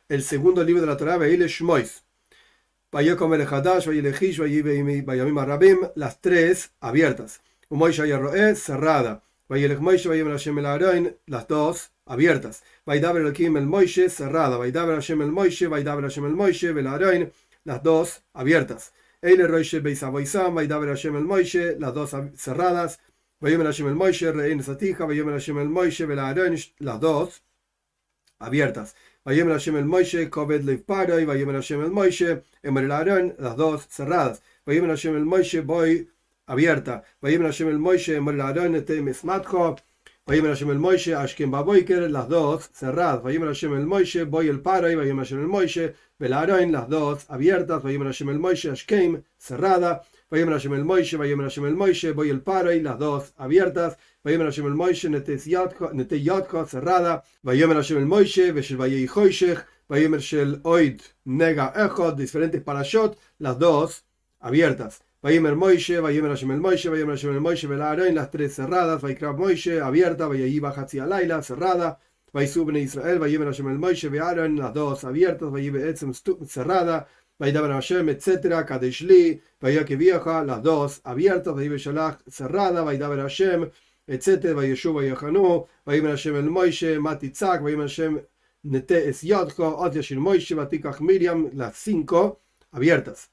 El 0.08 0.24
segundo 0.24 0.64
libro 0.64 0.82
de 0.82 0.88
la 0.88 0.98
Torah, 0.98 1.18
Beile 1.18 1.48
Shmois. 1.48 2.04
Vayokomer 2.92 3.46
Hadash, 3.46 3.88
Vayilejish, 3.88 4.38
Vayamim 5.06 5.38
Arabim, 5.38 5.90
las 5.96 6.20
tres 6.20 6.72
abiertas. 6.82 7.42
Umoisha 7.70 8.04
Roe, 8.20 8.56
cerrada. 8.56 9.22
Vayelech 9.52 9.80
Moishe, 9.80 10.08
Vayemer 10.08 10.32
Hashem 10.32 10.60
el 10.60 10.66
Aroin, 10.66 11.18
las 11.28 11.46
dos 11.46 11.92
abiertas. 12.06 12.64
Vaidaber 12.86 13.22
Elohim 13.22 13.58
el 13.58 13.66
Moishe, 13.66 14.10
cerrada. 14.10 14.58
Vaidaber 14.58 14.96
Hashem 14.96 15.22
el 15.22 15.32
Moishe, 15.32 15.68
Vaidaber 15.68 16.04
Hashem 16.04 16.26
el 16.26 16.36
Moishe, 16.36 16.70
el 16.70 16.88
Aroin, 16.88 17.32
las 17.66 17.84
dos 17.84 18.24
abiertas. 18.34 18.94
Eile 19.22 19.48
Roishe 19.48 19.82
Beisavoisam, 19.82 20.56
Vaidaber 20.56 20.90
Hashem 20.90 21.18
el 21.18 21.26
Moishe, 21.26 21.78
las 21.80 21.94
dos 21.94 22.12
cerradas. 22.38 23.00
Vayemer 23.42 23.68
Hashem 23.68 23.88
el 23.88 23.96
Moishe, 23.96 24.32
Rein 24.32 24.64
Satija, 24.64 25.06
Vayemer 25.06 25.34
Hashem 25.34 25.60
el 25.60 25.70
Moishe, 25.70 26.04
el 26.06 26.20
Aroin, 26.20 26.58
las 26.80 27.00
dos 27.02 27.44
abiertas. 28.40 28.96
Vayemer 29.24 29.52
Hashem 29.54 29.78
el 29.78 29.86
Moishe, 29.86 30.30
Koved 30.32 30.64
Leif 30.64 30.84
Paroi, 30.84 31.26
Vayemer 31.26 31.54
Hashem 31.54 31.84
el 31.84 31.92
Moishe, 31.92 32.42
Emer 32.64 32.86
el 32.86 32.92
Aroin, 32.92 33.36
las 33.38 33.56
dos 33.56 33.86
cerradas. 33.88 34.42
Vayemer 34.66 34.90
Hashem 34.90 35.16
el 35.16 35.26
Moishe, 35.26 35.62
Boy 35.62 36.08
abierta. 36.48 37.04
Vayemer 37.22 37.46
Hashem 37.46 37.70
el 37.70 37.78
Moishe, 37.78 38.16
Emer 38.16 38.34
el 38.34 38.42
Aroin, 38.42 38.84
Temes 38.84 39.24
Matjo. 39.24 39.78
Vayemer 40.26 40.50
Hashem 40.50 40.72
el 40.72 40.80
Moishe, 40.80 41.14
Ashken 41.14 41.52
Baboiker, 41.52 42.10
las 42.10 42.28
dos 42.30 42.72
cerradas. 42.74 43.22
Vayemer 43.22 43.50
Hashem 43.50 43.74
el 43.76 43.86
Moishe, 43.86 44.24
Boy 44.24 44.48
el 44.48 44.60
Paroi, 44.60 44.96
Vayemer 44.96 45.24
Hashem 45.24 45.40
el 45.40 45.48
Moishe, 45.48 45.94
Velaroin, 46.18 46.72
las 46.72 46.90
dos 46.90 47.26
abiertas. 47.30 47.84
Vayemer 47.84 48.08
Hashem 48.08 48.30
el 48.30 48.40
Moishe, 48.40 48.72
Ashkem, 48.72 49.22
cerrada. 49.38 50.02
Vayemer 50.32 50.54
Hashem 50.54 50.74
el 50.74 50.86
Moishe, 50.86 51.18
Vayemer 51.18 51.44
Hashem 51.44 51.66
el 51.66 51.76
Moishe, 51.76 52.14
Boy 52.14 52.30
el 52.30 52.40
Paroi, 52.40 52.82
las 52.82 52.98
dos 52.98 53.34
abiertas. 53.38 53.98
Vayemer 54.24 54.46
Hashem 54.46 54.66
el 54.66 54.76
Moishe, 54.76 55.10
Nete 55.10 56.24
Yotko, 56.24 56.66
cerrada. 56.66 57.22
Vayemer 57.44 57.76
Hashem 57.76 57.98
el 57.98 58.06
Moishe, 58.06 58.54
Veshel 58.54 58.78
Vayei 58.78 59.10
Hoishech, 59.10 59.66
Vayemer 59.90 60.22
Shel 60.22 60.62
Oid, 60.64 61.02
Nega 61.26 61.74
Echot, 61.76 62.16
diferentes 62.16 62.64
parashot, 62.64 63.18
las 63.40 63.60
dos 63.60 64.06
abiertas. 64.40 65.02
Vayemer 65.22 65.58
Moishe, 65.58 66.00
Vayemer 66.00 66.30
Hashem 66.30 66.52
el 66.52 66.62
Moishe, 66.62 66.90
Vayemer 66.90 67.18
Hashem 67.18 67.34
el 67.34 67.42
Moishe, 67.42 67.68
Velaroin, 67.68 68.16
las 68.16 68.32
tres 68.32 68.56
cerradas. 68.56 69.02
Vaikrab 69.02 69.38
Moishe, 69.38 69.82
abierta. 69.82 70.30
Vayei 70.30 70.58
Bajatzi 70.62 71.02
Alaila, 71.02 71.44
cerrada. 71.44 72.00
suben 72.48 72.78
Israel, 72.78 73.20
Vayemer 73.20 73.48
Hashem 73.48 73.68
el 73.68 73.80
Moishe, 73.80 74.08
Aaron, 74.18 74.58
las 74.58 74.74
dos 74.74 75.04
abiertas, 75.04 75.52
Vayemer 75.52 75.88
Etzem 75.88 76.14
cerrada, 76.48 77.06
Vaidaber 77.42 77.72
Hashem, 77.74 78.08
etc. 78.10 78.64
Kadeshli, 78.64 79.42
Vaya 79.60 79.84
que 79.84 79.98
las 79.98 80.62
dos 80.62 81.02
abiertas, 81.04 81.56
Vayemer 81.56 81.80
Shalach 81.80 82.20
cerrada, 82.30 82.84
Vaidaber 82.84 83.20
Hashem, 83.20 83.72
etc. 84.06 84.54
Vayeshu, 84.54 84.94
Vayehanu, 84.94 85.66
Vayemer 85.84 86.12
Hashem 86.12 86.36
el 86.36 86.50
Moishe, 86.52 87.00
Matitzak, 87.00 87.64
Vayemer 87.64 87.88
Hashem 87.88 88.22
Nete 88.64 89.10
es 89.10 89.24
Yodko, 89.24 89.76
Ot 89.80 89.96
Yashir 89.96 90.20
Moishe, 90.20 90.56
Vatikach 90.56 91.02
Miriam, 91.02 91.50
las 91.54 91.78
cinco 91.78 92.42
abiertas. 92.72 93.32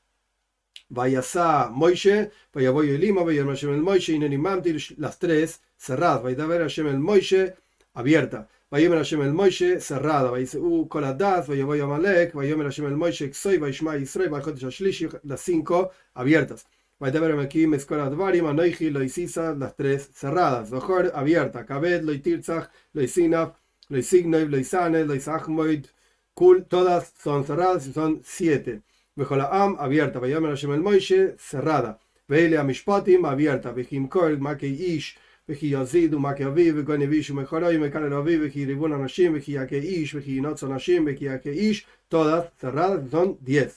Vayasa 0.88 1.70
Moishe, 1.70 2.30
Vayaboy 2.54 2.88
Elima, 2.88 3.22
Vayemer 3.22 3.50
Hashem 3.50 3.74
el 3.74 3.82
Moishe, 3.82 4.14
Ineni 4.14 4.38
Mamtir, 4.38 4.80
las 4.96 5.18
tres 5.18 5.60
cerradas, 5.76 6.22
Vaidaber 6.22 6.62
Hashem 6.62 6.86
el 6.86 6.98
Moishe, 6.98 7.54
abierta. 7.92 8.48
Vayomer 8.70 8.98
Hashem 8.98 9.22
el 9.22 9.32
Moishe, 9.32 9.80
cerrada. 9.80 10.30
Vayiseu 10.30 10.87
Koladas, 10.88 11.48
Vayaboy 11.48 11.80
Amalek, 11.80 12.34
Vayomer 12.34 12.66
Hashem 12.66 12.84
el 12.84 12.96
Moishe, 12.96 13.32
Xoi, 13.32 13.56
Vayishma 13.56 13.96
Yisroi, 13.96 14.28
Vajotesh 14.28 14.66
Ashlishi, 14.66 15.08
las 15.25 15.40
cinco 15.40 15.90
abiertas. 16.14 16.66
Vayaber 17.00 17.34
Mekim, 17.34 17.72
Eskola 17.75 18.10
Dvarim, 18.10 18.44
Anoichi, 18.44 18.90
Loisisa, 18.90 19.54
las 19.58 19.75
tres 19.75 20.10
cerradas. 20.12 20.68
Zohor, 20.68 21.10
abierta. 21.14 21.64
Kabed, 21.64 22.02
Loitirtzach, 22.04 22.68
Loisinaf, 22.92 23.54
Loisignov, 23.88 24.50
Loisane, 24.50 25.06
Loisachmoid, 25.06 25.87
Kul, 26.34 26.66
todas 26.66 27.14
son 27.22 27.46
cerradas 27.46 27.87
y 27.87 27.94
son 27.94 28.20
siete. 28.22 28.82
Vejolaam, 29.16 29.76
abierta. 29.78 30.18
Vayomer 30.18 30.50
Hashem 30.50 30.75
el 30.75 30.82
Moishe, 30.82 31.37
cerrada. 31.38 31.98
Veile 32.28 32.58
Amishpatim, 32.58 33.25
abierta. 33.25 33.72
Vejim 33.72 34.10
Kol, 34.10 34.37
Makei 34.38 34.75
Ish, 34.75 35.16
וכי 35.49 35.67
יזיד 35.67 36.14
ומכה 36.14 36.47
אביו 36.47 36.75
וגוי 36.76 36.99
נביש 36.99 37.31
ומכורי 37.31 37.76
ומקלל 37.76 38.14
אביו 38.14 38.40
וכי 38.43 38.64
ריבון 38.64 38.93
אנשים 38.93 39.33
וכי 39.37 39.52
יכה 39.52 39.76
איש 39.76 40.14
וכי 40.14 40.31
ינוץ 40.31 40.64
אנשים 40.64 41.09
וכי 41.09 41.25
יכה 41.25 41.50
איש 41.50 41.87
todas 42.14 42.64
cerradas 42.64 43.14
son 43.14 43.28
10 43.47 43.69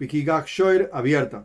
וכי 0.00 0.16
יגח 0.16 0.46
שויר 0.46 0.86
abierta 0.92 1.36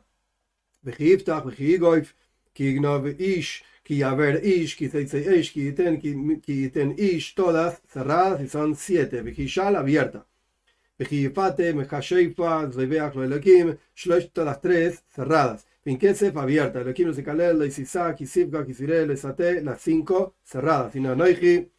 וכי 0.84 1.04
יפתח 1.04 1.39
וכי 1.46 1.63
יגויף 1.63 2.13
כי 2.54 2.63
יגנוב 2.63 3.06
איש 3.06 3.63
כי 3.84 3.94
יעבר 3.94 4.36
איש 4.36 4.75
כי 4.75 4.88
תצא 4.88 5.18
איש 5.18 5.50
כי 5.50 5.60
ייתן 5.60 5.96
כי 6.42 6.51
ייתן 6.51 6.92
איש 6.98 7.36
todas 7.39 7.98
cerradas 7.98 8.39
y 8.39 8.56
son 8.56 8.75
7 8.88 9.22
וכי 9.25 9.42
ישאל 9.42 9.75
abierta 9.75 10.20
וכי 11.00 11.16
יפתה 11.16 11.74
מחשיפה 11.74 12.62
זיבח 12.72 13.16
לאלוקים 13.16 13.70
שלושת 13.96 14.39
las 14.39 14.66
tres 14.66 15.20
cerradas 15.20 15.68
Pinkesef 15.81 16.36
abierta, 16.36 16.81
Elohim 16.81 17.07
los 17.07 17.17
Ikalel, 17.17 17.57
la 17.57 17.65
Isisa, 17.65 18.13
Kisivka, 18.13 18.65
Kisirel, 18.65 19.07
Lesate, 19.07 19.62
las 19.62 19.81
cinco 19.81 20.36
cerradas. 20.43 20.91
Sino 20.91 21.15
Noichi, 21.15 21.71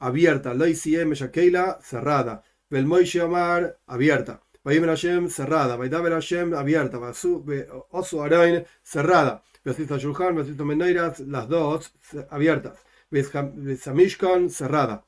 abierta, 0.00 0.52
la 0.52 0.68
Isiem, 0.68 1.14
Shakeila, 1.14 1.78
cerrada. 1.82 2.42
Belmoishe 2.68 3.22
Omar, 3.22 3.78
abierta. 3.86 4.42
Vayim 4.64 4.86
Hashem, 4.86 5.28
cerrada. 5.28 5.76
Vaidaber 5.76 6.12
Hashem, 6.12 6.52
abierta. 6.54 6.98
Osu 6.98 8.22
Arain, 8.22 8.64
cerrada. 8.82 9.42
Besita 9.64 9.98
Shulchan, 9.98 10.36
Besita 10.36 10.64
Meneiras, 10.64 11.20
las 11.20 11.48
dos 11.48 11.92
abiertas. 12.30 12.78
Besamishkan, 13.10 14.50
cerrada. 14.50 15.04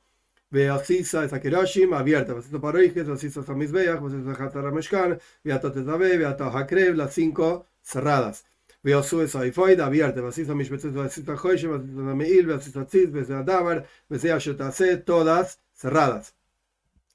Beasisa 0.51 1.27
Sakiroshim, 1.29 1.93
abierta. 1.93 2.33
Besita 2.33 2.59
Paroijes, 2.59 3.07
Besita 3.07 3.43
Samizbeach, 3.43 3.99
Besita 4.01 4.35
Hatarameshkan, 4.35 5.19
Beata 5.43 5.71
Tezabe, 5.71 6.17
Beata 6.17 6.49
Hakrev, 6.51 6.95
las 6.95 7.13
cinco 7.13 7.65
cerradas. 7.85 8.45
Veo 8.83 9.01
sueso 9.03 9.43
y 9.45 9.51
foida 9.51 9.85
abierta, 9.85 10.21
vasista 10.21 10.53
mishbetzet, 10.53 10.93
vasista 10.93 11.37
joyche, 11.37 11.67
vasista 11.67 12.15
meil, 12.15 12.47
vasista 12.47 12.85
tzit, 12.85 13.11
vasista 13.11 13.43
dabar, 13.43 13.85
vasista 14.09 14.37
yotase, 14.37 14.97
todas 14.97 15.59
cerradas. 15.73 16.35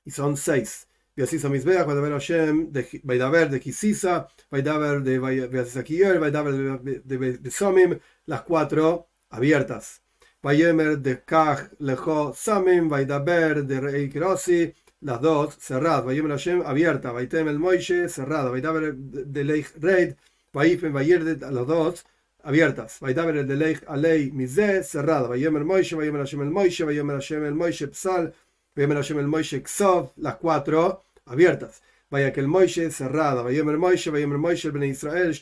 Y 0.04 0.10
son 0.10 0.36
seis. 0.36 0.86
Viasisa 1.16 1.48
Mizbeach, 1.48 1.86
Vaidaber 1.86 2.12
Hashem, 2.12 2.72
Vaidaber 3.02 3.50
de 3.50 3.60
Kisisa, 3.60 4.28
Vaidaber 4.50 5.02
de 5.02 5.18
Viasisa 5.48 5.82
Kiyer, 5.82 6.18
Vaidaber 6.18 6.80
de 6.80 7.16
Besomim, 7.18 7.98
las 8.26 8.42
cuatro 8.42 9.08
abiertas. 9.28 10.02
Vayemer 10.42 10.98
de 10.98 11.22
Kaj, 11.22 11.72
Lejo, 11.80 12.32
Samim, 12.34 12.88
Vaidaber 12.88 13.64
de 13.64 13.80
Rei 13.80 14.08
Kirosi, 14.08 14.72
las 15.00 15.20
dos 15.20 15.56
cerradas. 15.58 16.06
Vayemer 16.06 16.32
Hashem, 16.32 16.62
abierta. 16.64 17.12
Vaitem 17.12 17.48
el 17.48 17.58
Moishe, 17.58 18.08
cerrada. 18.08 18.50
Vaidaber 18.50 18.94
de 18.94 19.44
Leich 19.44 19.74
Reid, 19.78 20.14
Vaifen 20.52 20.92
Vayerdet 20.92 21.42
a 21.42 21.50
los 21.50 21.66
dos 21.66 22.04
abiertas. 22.42 22.98
Vaidaber 23.00 23.36
el 23.36 23.46
de 23.46 23.56
ley 23.56 23.76
alei 23.86 24.30
mize 24.32 24.82
cerrada. 24.82 25.28
Vayemer 25.28 25.64
Moishe, 25.64 25.96
Vayemer 25.96 26.20
Hashem 26.20 26.42
el 26.42 26.50
Moishe, 26.50 26.84
Vayemer 26.84 27.16
Hashem 27.16 27.44
el 27.44 27.54
Moishe 27.54 27.88
psal, 27.88 28.34
Vayemer 28.74 28.96
Hashem 28.96 29.18
el 29.18 29.28
Moishe 29.28 29.62
ksov, 29.62 30.12
las 30.16 30.36
cuatro 30.36 31.04
abiertas. 31.26 31.82
Vaya 32.10 32.32
que 32.32 32.40
el 32.40 32.48
Moishe 32.48 32.90
cerrada. 32.90 33.42
Vayemer 33.42 33.78
Moishe, 33.78 34.10
Vayemer 34.10 34.38
Moishe 34.38 34.68
el 34.68 34.84
Israel, 34.84 35.36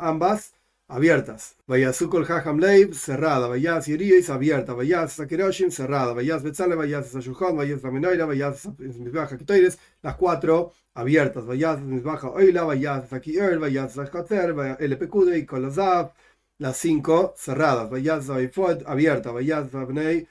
ambas 0.00 0.54
abiertas. 0.90 1.56
Vayas 1.66 2.02
Ukol 2.02 2.26
Haham 2.28 2.58
Leib, 2.58 2.92
cerrada. 2.94 3.46
Vayas 3.48 3.86
Yeriis, 3.86 4.28
abierta. 4.28 4.74
Vayas 4.74 5.12
Sakiroshim, 5.12 5.70
cerrada. 5.70 6.12
Vayas 6.12 6.42
Betzale, 6.42 6.74
Vayas 6.74 7.06
Sashujón, 7.08 7.56
Vayas 7.56 7.82
Raminoira, 7.82 8.26
Vayas 8.26 8.66
Mizbeach 8.78 9.38
Kitoires, 9.38 9.78
las 10.02 10.16
cuatro 10.16 10.72
abiertas. 10.94 11.46
Vayas 11.46 11.80
Mizbeach 11.80 12.24
Oila, 12.24 12.64
Vayas 12.64 13.08
Sakier, 13.08 13.58
Vayas 13.58 13.94
Sashkatzer, 13.94 14.76
El 14.80 14.98
Pekude 14.98 15.38
y 15.38 15.46
Kolazav, 15.46 16.12
las 16.58 16.76
cinco 16.76 17.34
cerradas. 17.36 17.88
Vayas 17.88 18.24
Zaifod, 18.26 18.82
abierta. 18.86 19.30
Vayas 19.30 19.72
Abnei, 19.74 20.26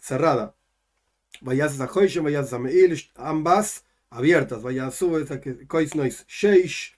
cerrada. 0.00 0.54
Vayas 1.40 1.76
Zahoishem, 1.76 2.22
Vayas 2.22 2.50
Zameil, 2.50 2.96
ambas 3.16 3.84
abiertas. 4.10 4.62
Vayas 4.62 4.94
Sube, 4.94 5.26
Koisnois 5.66 6.24
Sheish, 6.28 6.96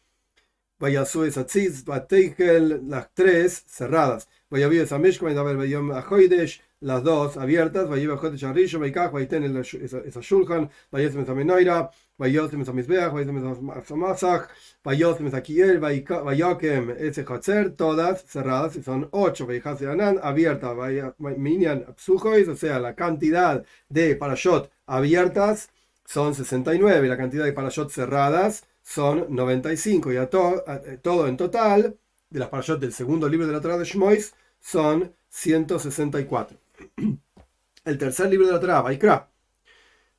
Vayasu 0.78 1.24
esa 1.24 1.46
tziz, 1.46 1.84
Bateikel, 1.84 2.82
las 2.88 3.08
tres 3.14 3.64
cerradas. 3.66 4.28
Vayavi 4.50 4.78
esa 4.78 4.98
mishka, 4.98 5.24
Vayavi 5.24 5.56
Vayom 5.56 5.90
Ajoidesh, 5.92 6.60
las 6.80 7.02
dos 7.02 7.38
abiertas. 7.38 7.88
Vayavi 7.88 8.12
Ajoidesh 8.12 8.44
Arisho, 8.44 8.78
Vaikach, 8.78 9.10
Vaiten 9.10 9.44
esa 9.44 10.20
shulchan, 10.20 10.68
Vayasim 10.92 11.22
esa 11.22 11.34
menoira, 11.34 11.90
Vayosim 12.18 12.60
esa 12.60 12.74
misbeach, 12.74 13.10
Vayasim 13.10 13.38
esa 13.38 13.96
masach, 13.96 14.48
Vayosim 14.84 15.28
esa 15.28 15.40
kiel, 15.40 15.80
Vayakem 15.80 16.90
ese 16.98 17.24
chatzer, 17.24 17.70
todas 17.74 18.22
cerradas, 18.24 18.76
y 18.76 18.82
son 18.82 19.08
ocho. 19.12 19.46
Vayajase 19.46 19.88
Anan, 19.88 20.20
abierta, 20.22 20.74
Minyan 21.18 21.86
Psujois, 21.96 22.48
o 22.48 22.56
sea, 22.56 22.78
la 22.78 22.94
cantidad 22.94 23.64
de 23.88 24.14
parashot 24.14 24.70
abiertas 24.86 25.70
son 26.04 26.34
69, 26.34 27.08
la 27.08 27.16
cantidad 27.16 27.44
de 27.46 27.52
parashot 27.54 27.90
cerradas 27.90 28.64
son 28.86 29.26
95 29.34 30.12
y 30.12 30.16
a, 30.16 30.22
eh, 30.22 30.98
todo 31.02 31.26
en 31.26 31.36
total 31.36 31.98
de 32.30 32.38
las 32.38 32.48
parashot 32.48 32.78
del 32.78 32.92
segundo 32.92 33.28
libro 33.28 33.44
de 33.46 33.52
la 33.52 33.60
Torah 33.60 33.78
de 33.78 33.84
Shmois 33.84 34.32
son 34.60 35.12
164. 35.28 36.56
El 37.84 37.98
tercer 37.98 38.30
libro 38.30 38.46
de 38.46 38.52
la 38.52 38.60
Torah, 38.60 38.82
Vaikra. 38.82 39.28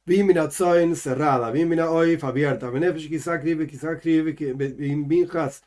Bimina 0.05 0.49
Tzoin 0.49 0.95
cerrada, 0.95 1.49
Bimina 1.51 1.89
Oif 1.91 2.23
abierta, 2.25 2.69
Benefesh 2.69 3.09
Kisakri, 3.09 3.67
Kisakri, 3.67 4.21
Binminjas, 4.21 5.63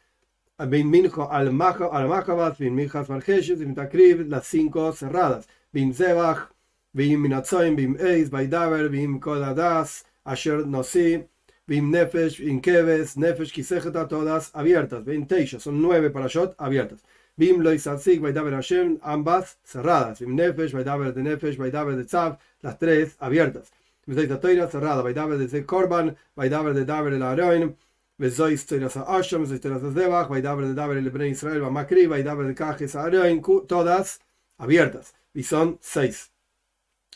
Binminjo 0.59 1.31
al 1.31 1.53
Machabat, 1.53 2.59
Binminjas 2.59 3.09
Marjeshes, 3.09 3.61
Bintakriv, 3.61 4.29
las 4.29 4.47
cinco 4.47 4.93
cerradas, 4.93 5.49
Bim 5.73 5.93
Zebach, 5.95 6.51
Bim 6.93 7.21
Minatzoin, 7.23 7.77
Bim 7.77 7.97
Eis, 7.99 8.31
Baidaver, 8.31 8.91
Bim 8.91 9.21
Kodadas, 9.21 10.05
Asher 10.25 10.67
Nosi, 10.67 11.27
Bim 11.71 11.93
Nefesh, 11.93 12.41
Bim 12.41 12.61
Keves, 12.61 13.17
Nefesh 13.17 13.53
Kisejeta, 13.53 14.09
todas 14.09 14.51
abiertas. 14.55 15.05
28, 15.05 15.61
son 15.61 15.81
nueve 15.81 16.11
parashot 16.11 16.57
abiertas. 16.59 16.99
Bim 17.37 17.61
Loisatzik, 17.63 18.21
Vaidaber 18.21 18.55
Hashem, 18.55 18.99
ambas 19.03 19.57
cerradas. 19.63 20.19
Bim 20.19 20.35
Nefesh, 20.35 20.73
Vaidaber 20.73 21.15
de 21.15 21.23
Nefesh, 21.23 21.57
Vaidaber 21.57 21.95
de 21.95 22.05
Tzav, 22.07 22.39
las 22.63 22.77
tres 22.77 23.15
abiertas. 23.21 23.71
Mizaita 24.07 24.41
Toira 24.41 24.67
cerrada, 24.67 25.01
Vaidaber 25.01 25.39
de 25.39 25.65
Korban, 25.65 26.17
Vaidaber 26.35 26.75
de 26.75 26.85
Daber 26.85 27.13
el 27.13 27.23
Aroin, 27.23 27.77
Vezois 28.19 28.67
Toiras 28.67 28.97
Asham, 28.97 29.43
Vezois 29.43 29.61
Toiras 29.61 29.83
Zebach, 29.95 30.29
Vaidaber 30.29 30.67
de 30.67 30.75
Daber 30.75 30.97
el 30.97 31.09
Bnei 31.09 31.31
Israel, 31.31 31.63
Makri, 31.71 32.09
Vaidaber 32.09 32.49
de 32.49 32.55
Kajes 32.57 32.97
Aroin, 32.97 33.41
todas 33.69 34.19
abiertas. 34.59 35.15
Y 35.35 35.45
son 35.45 35.79
seis. 35.81 36.30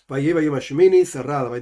Cerrada. 0.07 1.57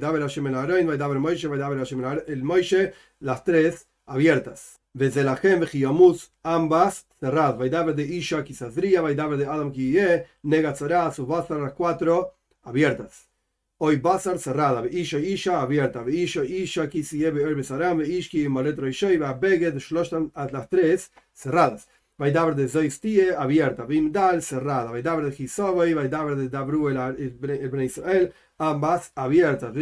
El 2.27 2.43
Moishe, 2.43 2.93
las 3.19 3.43
tres 3.43 3.87
abiertas. 4.05 4.79
Vezelahem 4.93 5.59
Vejiyamus, 5.61 6.31
ambas 6.43 7.07
cerradas. 7.19 7.57
Vaidaber 7.57 7.95
de 7.95 8.03
Isha 8.03 8.43
Kisazria, 8.43 9.01
Vaidaber 9.01 9.37
de 9.37 9.45
Adam 9.45 9.71
Kiye, 9.71 10.25
Negatzara, 10.43 11.11
sus 11.11 11.27
las 11.27 11.73
cuatro 11.73 12.35
abiertas. 12.63 13.29
Hoy 13.77 13.97
Basar 13.97 14.37
cerrada. 14.39 14.85
Isha 14.87 15.19
Isha 15.19 15.61
abierta. 15.61 16.03
Isha 16.07 16.43
Isha 16.43 16.89
Kisiye 16.89 17.31
Be'er 17.31 17.55
Besaram, 17.55 18.01
Ishki 18.01 18.47
Malet 18.49 18.77
Roishoy, 18.77 19.17
Beged, 19.39 19.77
Shloshtan, 19.77 20.31
las 20.51 20.69
tres 20.69 21.11
cerradas. 21.33 21.87
Vaidaber 22.23 22.55
de 22.55 23.35
abierta, 23.37 23.83
Bimdal 23.85 24.41
cerrada, 24.41 24.91
Vaidaber 24.91 25.25
de 25.25 25.43
Hisovai, 25.43 25.93
Vaidaber 25.93 26.37
de 26.37 26.47
Dabru 26.47 26.87
el, 26.87 27.83
Israel, 27.83 28.33
ambas 28.57 29.11
abiertas. 29.13 29.73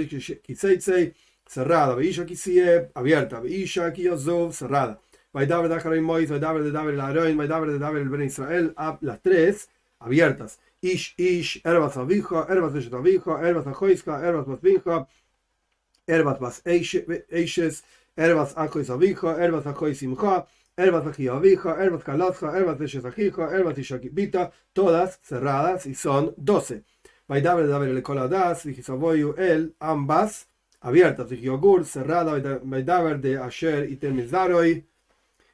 Kiseitzei, 0.41 1.13
cerrada. 1.45 1.93
Veisha 1.93 2.25
Kisieb, 2.25 2.89
abierta. 2.95 3.39
Veisha 3.39 3.93
Kiyozov, 3.93 4.53
cerrada. 4.53 4.99
Vaidaber 5.31 5.69
de 5.69 5.75
Acharim 5.75 6.03
Mois, 6.03 6.31
Vaidaber 6.31 6.63
de 6.63 6.71
Daber 6.71 6.95
el 6.95 7.01
Aroin, 7.01 7.37
Vaidaber 7.37 7.69
de 7.69 7.77
Daber 7.77 8.01
el 8.01 8.09
Ben 8.09 8.23
Israel, 8.23 8.73
las 9.01 9.21
tres 9.21 9.69
abiertas. 9.99 10.59
Ish, 10.81 11.13
Ish, 11.17 11.61
Erbas 11.63 11.95
Avijo, 11.95 12.47
Erbas 12.49 12.73
Eshet 12.73 12.95
Avijo, 12.95 13.37
Erbas 13.37 13.67
Ajoiska, 13.67 14.19
Erbas 14.27 14.47
Basvinjo, 14.47 15.07
Erbas 16.07 16.39
Bas 16.39 16.63
Eishes, 16.65 17.83
Erbas 18.17 18.57
Ajois 18.57 18.89
Avijo, 18.89 19.29
Erbas 19.37 19.67
Ajois 19.67 19.99
Simcha, 19.99 20.47
Erbas 20.77 21.05
Aji 21.05 21.27
Avijo, 21.27 21.69
Erbas 21.77 22.03
Kalasja, 22.03 22.57
Erbas 22.57 22.79
Eshes 22.79 23.05
Ajijo, 23.05 23.51
Erbas 23.51 23.77
Ishakibita, 23.77 24.51
todas 24.73 25.19
cerradas 25.21 25.85
y 25.85 25.95
son 25.95 26.33
doce. 26.37 26.83
Vaidaber 27.27 27.65
de 27.65 27.71
Daber 27.71 27.89
el 27.89 28.03
Koladas, 28.03 28.65
Vijisaboyu 28.65 29.35
el, 29.37 29.75
ambas 29.79 30.47
abiertas. 30.81 31.29
Vijiyogur, 31.29 31.85
cerrada, 31.85 32.59
Vaidaber 32.63 33.19
de 33.19 33.37
Asher 33.37 33.89
y 33.89 33.97
Telmizaroi, 33.97 34.85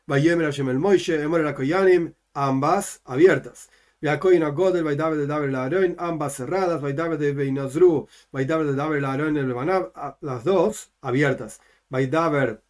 Vayemer 0.07 0.45
Hashem 0.45 0.69
el 0.69 0.79
Moishe, 0.79 1.21
Emor 1.21 1.41
el 1.41 1.47
Akoyanim, 1.47 2.13
ambas 2.33 3.01
abiertas. 3.05 3.69
Yacoina 4.01 4.49
Godel, 4.49 4.83
Vaidaber 4.83 5.17
de 5.17 5.27
Daber 5.27 5.49
el 5.49 5.55
Aroin, 5.55 5.95
ambas 5.97 6.35
cerradas, 6.35 6.81
Vaidaber 6.81 7.17
de 7.17 7.33
Beinazru, 7.33 8.07
Vaidaber 8.31 8.67
de 8.67 8.75
Daber 8.75 8.99
el 8.99 9.05
Aroin 9.05 9.37
el 9.37 9.47
Lebanab, 9.47 9.91
las 10.21 10.43
dos 10.43 10.91
abiertas. 11.01 11.59
Vaidaber 11.89 12.61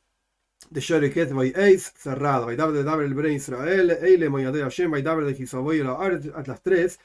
de 0.70 0.82
Sheriket 0.82 1.32
Vai 1.32 1.54
Eis, 1.56 1.94
cerrada. 1.98 2.46
Vaidaber 2.46 2.76
de 2.76 2.84
Daber 2.84 3.06
el 3.06 3.14
Bren 3.14 3.34
Israel, 3.34 3.92
Eile 4.02 4.30
Moyade 4.30 4.62
Hashem, 4.62 4.92
Vaidaber 4.92 5.26
de 5.26 5.32
Hisaboy 5.32 5.80
el 5.80 5.88
las 6.46 6.62
tres 6.62 7.00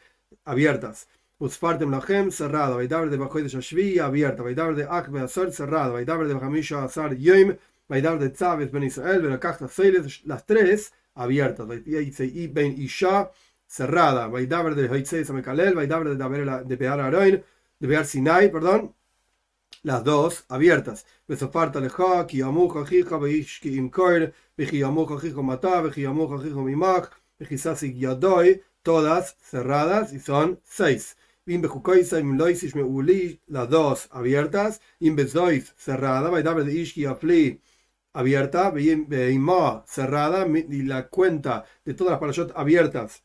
abiertas. 0.45 1.09
Usfartem 1.39 1.91
Lachem, 1.91 2.31
cerrada. 2.31 2.77
Vaidaber 2.77 3.11
de 3.11 3.17
Bajoy 3.17 3.43
de 3.43 3.49
Shashvi, 3.49 3.99
abierta. 3.99 4.43
Vaidaber 4.43 4.75
de 4.75 4.85
Akbe 4.85 5.21
Azar, 5.21 5.51
cerrada. 5.53 5.93
Vaidaber 5.93 6.29
de 6.29 6.35
Hamisha 6.35 6.85
Azar 6.85 7.15
Yoim, 7.15 7.57
Vaidar 7.89 8.19
de 8.19 8.31
Tzaves 8.31 8.71
Ben 8.71 8.85
Israel, 8.85 9.23
Berakachta 9.23 9.69
Seiles, 9.69 10.25
las 10.25 10.47
tres 10.47 10.93
abiertas. 11.15 11.69
y 11.87 12.47
Ben 12.49 12.75
Isha, 12.79 13.31
cerrada. 13.67 14.29
Vaidaber 14.29 14.75
de 14.75 14.89
Hoitzei 14.89 15.25
Samekalel, 15.25 15.75
Vaidaber 15.75 16.09
de 16.09 16.17
Daber 16.17 16.65
de 16.65 16.77
Bear 16.77 17.01
Aroin, 17.01 17.43
de 17.79 17.87
Bear 17.87 18.05
Sinai, 18.05 18.51
perdón. 18.51 18.95
Las 19.83 20.05
dos 20.05 20.45
abiertas. 20.49 21.07
Todas 28.83 29.37
cerradas 29.41 30.13
y 30.13 30.21
son 30.21 30.61
seis. 30.65 31.17
Las 33.47 33.69
dos 33.71 34.09
abiertas. 34.13 34.81
Cerrada. 35.77 36.31
Abierta, 38.15 38.75
cerrada, 39.87 40.47
y 40.47 40.83
la 40.83 41.09
cuenta 41.09 41.65
de 41.85 41.95
todas 41.95 42.11
las 42.11 42.21
parashot 42.21 42.53
abiertas 42.55 43.23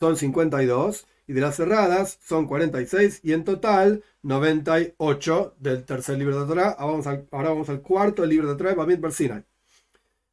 son 0.00 0.16
52, 0.16 1.06
y 1.26 1.32
de 1.32 1.40
las 1.40 1.56
cerradas 1.56 2.18
son 2.22 2.46
46, 2.46 3.20
y 3.22 3.32
en 3.32 3.44
total 3.44 4.02
98 4.22 5.56
del 5.58 5.84
tercer 5.84 6.18
libro 6.18 6.40
de 6.40 6.46
Torah. 6.46 6.70
Ahora 6.70 6.92
vamos 6.92 7.06
al, 7.06 7.28
ahora 7.30 7.48
vamos 7.50 7.68
al 7.68 7.80
cuarto 7.80 8.26
libro 8.26 8.48
de 8.48 8.56
Torah, 8.56 8.74
Bamid 8.74 8.98
Barsinai. 8.98 9.44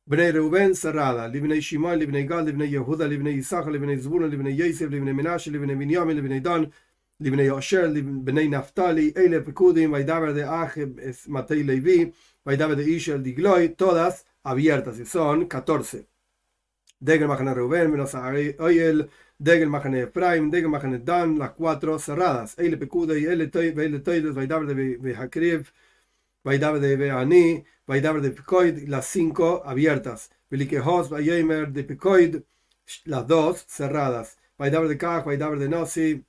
Bnei 0.06 0.32
Reuben 0.32 0.76
cerrada, 0.76 1.28
Libnei 1.28 1.62
Shimon, 1.62 1.98
Libnei 1.98 2.26
Gad, 2.26 2.48
Libnei 2.48 2.70
Yehuda, 2.70 3.08
Libnei 3.08 3.36
Isachar, 3.36 3.72
Libnei 3.72 3.98
Zbulun, 3.98 4.30
Libnei 4.30 4.54
Yosef, 4.54 4.90
Libnei 4.90 5.14
Menashe, 5.14 5.52
Libnei 5.52 5.76
Binyamin, 5.76 6.16
Libnei 6.16 6.42
Dan, 6.42 6.70
Libnei 7.20 7.50
Osher, 7.50 7.88
Libnei 7.88 8.50
Naftali, 8.50 9.14
Eile 9.16 9.42
Pekudim, 9.42 9.92
Vaidaber 9.92 10.34
de 10.34 10.44
Acheb, 10.44 11.00
Matei 11.28 11.64
Levi, 11.64 12.12
Vaidaber 12.44 12.76
de 12.76 12.90
Ishel, 12.90 13.24
Digloy, 13.24 13.70
todas 13.70 14.26
abiertas, 14.44 15.00
y 15.00 15.06
son 15.06 15.46
14. 15.46 16.08
Degel 17.00 17.27
Machane 17.27 17.54
Reuben, 17.54 17.92
Menos 17.92 18.14
Oyel, 18.16 19.10
Degel 19.44 19.70
Machane 19.70 20.04
Efraim, 20.04 20.51
Degel 20.51 20.70
Machane 20.70 21.00
Dan, 21.00 21.40
las 21.40 21.51
cuatro 21.51 21.98
cerradas. 21.98 22.58
Eile 22.60 22.77
Pekudei, 22.77 23.25
Eile 23.25 23.48
Toides, 23.48 24.36
Vaidaber 24.36 24.68
de 24.68 24.98
Behakriv, 24.98 25.72
Vaidaber 26.44 26.80
de 26.80 26.96
Beani, 26.96 27.66
Vaidaber 27.88 28.22
de 28.22 28.30
Pekoid, 28.32 28.88
las 28.88 29.08
cinco 29.08 29.64
abiertas. 29.66 30.30
Velikehos, 30.51 31.10
Vayemer 31.10 31.72
de 31.72 31.84
Pekoid, 31.84 32.44
las 33.06 33.25
dos 33.25 33.66
cerradas. 33.68 34.38
Vaidaber 34.60 34.88
de 34.88 34.98
Kach, 35.00 35.25
Vaidaber 35.25 35.58
de 35.58 35.70
Nosi, 35.70 36.24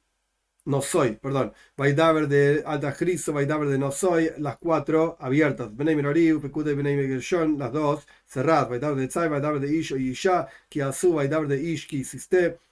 no 0.64 0.80
soy, 0.80 1.16
perdón. 1.16 1.52
Vaidaber 1.76 2.28
de 2.28 2.62
Aldachrizo, 2.64 3.34
Vaidaber 3.34 3.68
de 3.68 3.78
no 3.78 3.92
soy, 3.92 4.30
las 4.38 4.56
cuatro 4.56 5.18
abiertas. 5.20 5.76
Benei 5.76 5.96
Mirariu, 5.96 6.40
Pekude 6.40 6.74
Benei 6.74 6.96
Gershon, 7.08 7.58
las 7.58 7.72
dos 7.72 8.06
cerradas. 8.26 8.70
Vaidaber 8.70 8.96
de 8.96 9.08
Tzai, 9.08 9.28
Vaidaber 9.28 9.60
de 9.60 9.76
Ish 9.76 9.92
o 9.92 9.96
Yisha, 9.98 10.48
Kiasu, 10.70 11.12
Vaidaber 11.12 11.48
de 11.48 11.60
Ish, 11.62 11.86
Ki 11.86 12.04
Siste, 12.04 12.38
Vaidaber 12.40 12.58
de 12.58 12.71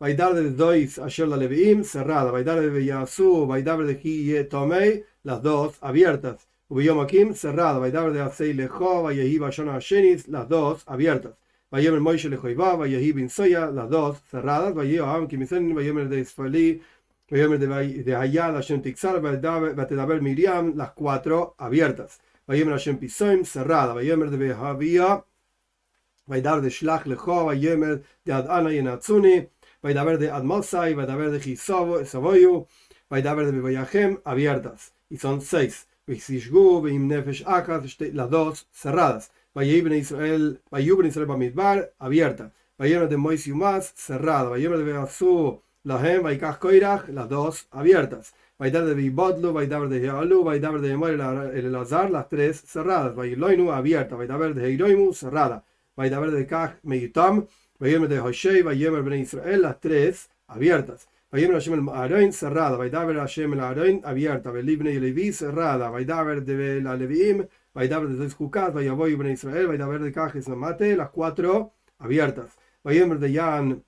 Baidar 0.00 0.34
de 0.34 0.50
Dois 0.50 0.98
Asher 0.98 1.28
la 1.28 1.36
Leviim, 1.36 1.84
cerrada. 1.84 2.32
Baidar 2.32 2.60
de 2.60 2.68
Beyasu, 2.68 3.46
Baidar 3.46 3.78
de 3.86 3.94
Hiye 4.02 4.44
Tomei, 4.44 5.04
las 5.22 5.40
dos 5.40 5.78
abiertas. 5.80 6.48
Ubiyomakim, 6.68 7.32
cerrada. 7.32 7.78
Baidar 7.78 8.12
de 8.12 8.20
Asei 8.20 8.52
Lejo, 8.54 9.04
Vayehi 9.04 9.38
Bayona 9.38 9.78
Shenis, 9.78 10.26
las 10.28 10.48
dos 10.48 10.82
abiertas. 10.86 11.34
Vayem 11.70 12.00
Moishe 12.00 12.28
Lejoibá, 12.28 12.76
Vayehi 12.76 13.12
Bin 13.12 13.28
Soya, 13.28 13.66
las 13.70 13.88
dos 13.88 14.18
cerradas. 14.30 14.74
Vayehi 14.74 15.28
Kimisen, 15.28 15.74
Vayem 15.74 15.98
el 15.98 16.08
de 16.08 16.20
Isfali, 16.20 16.82
Vayem 17.30 17.58
de 18.04 18.14
Hayad, 18.16 18.54
Hashem 18.54 18.82
Tixar, 18.82 19.20
Batedaber 19.20 20.20
Miriam, 20.20 20.76
las 20.76 20.90
cuatro 20.90 21.54
abiertas. 21.56 22.20
Vayem 22.48 22.66
el 22.66 22.74
Hashem 22.74 22.98
Pisoim, 22.98 23.44
cerrada. 23.44 23.94
Vayem 23.94 24.28
de 24.28 24.36
Behavia, 24.36 25.24
Baidar 26.26 26.60
de 26.60 26.70
Shlach 26.70 27.06
Lejo, 27.06 27.44
Vayem 27.44 28.02
de 28.24 28.32
Adana 28.32 28.72
y 28.72 28.82
Natsuni, 28.82 29.48
Vaidaber 29.84 30.16
de 30.16 30.30
Admosai, 30.30 30.94
Vaidaber 30.94 31.30
de 31.30 31.38
Hisovoyu, 31.38 32.66
Vaidaber 33.10 33.44
de 33.44 33.52
Bevoyahem, 33.52 34.18
abiertas. 34.24 34.94
Y 35.10 35.18
son 35.18 35.42
seis. 35.42 35.86
Las 36.06 38.30
dos 38.30 38.66
cerradas. 38.72 39.30
Vayibn 39.54 39.92
Israel, 39.92 40.62
Vayibn 40.70 41.06
Israel 41.06 41.26
Bamidbar, 41.26 41.92
abierta. 41.98 42.50
Vayibn 42.78 43.10
de 43.10 43.18
Mois 43.18 43.44
Yumas, 43.44 43.92
cerrada. 43.94 44.48
Vayibn 44.48 44.78
de 44.78 44.84
Beasu, 44.84 45.60
Lahem, 45.82 46.22
Vaikach 46.22 46.58
Koirach, 46.58 47.06
las 47.10 47.28
dos 47.28 47.66
abiertas. 47.70 48.32
Vaidar 48.58 48.86
de 48.86 48.94
Bibodlu, 48.94 49.52
Vaidar 49.52 49.86
de 49.90 49.98
Healu, 49.98 50.44
Vaidar 50.44 50.80
de 50.80 50.92
Emor 50.92 51.10
el 51.10 51.66
Elazar, 51.66 52.10
las 52.10 52.30
tres 52.30 52.62
cerradas. 52.62 53.14
Vailoinu, 53.14 53.70
abierta. 53.70 54.16
Vaidar 54.16 54.54
de 54.54 54.64
Heiroimu, 54.64 55.12
cerrada. 55.12 55.62
Vaidar 55.94 56.30
de 56.30 56.46
Kach 56.46 56.78
Meitam, 56.82 57.46
Vayibn 57.78 58.08
de 58.08 58.20
Hoshei, 58.20 58.62
Vayibn 58.62 59.08
de 59.08 59.18
Israel, 59.18 59.62
las 59.62 59.80
tres 59.80 60.30
abiertas. 60.46 61.08
Vayibn 61.30 61.54
Hashem 61.54 61.74
el 61.74 61.88
Aroin, 61.88 62.32
cerrada. 62.32 62.76
Vaidar 62.76 63.12
Hashem 63.12 63.52
el 63.54 63.60
Aroin, 63.60 64.00
abierta. 64.04 64.50
Velibne 64.50 64.92
y 64.92 65.00
Levi, 65.00 65.32
cerrada. 65.32 65.90
Vaidar 65.90 66.44
de 66.44 66.80
la 66.80 66.96
Leviim, 66.96 67.46
Vaidaber 67.74 68.08
de 68.08 68.24
Zeskukat, 68.24 68.72
Vayavoy 68.72 69.12
Ibn 69.12 69.30
Israel, 69.32 69.66
Vaidaber 69.66 70.00
de 70.00 70.12
Cajes 70.12 70.48
Mate, 70.48 70.96
las 70.96 71.10
cuatro 71.10 71.72
abiertas. 71.98 72.52
Vayemer 72.84 73.18
de 73.18 73.32
Yan 73.32 73.84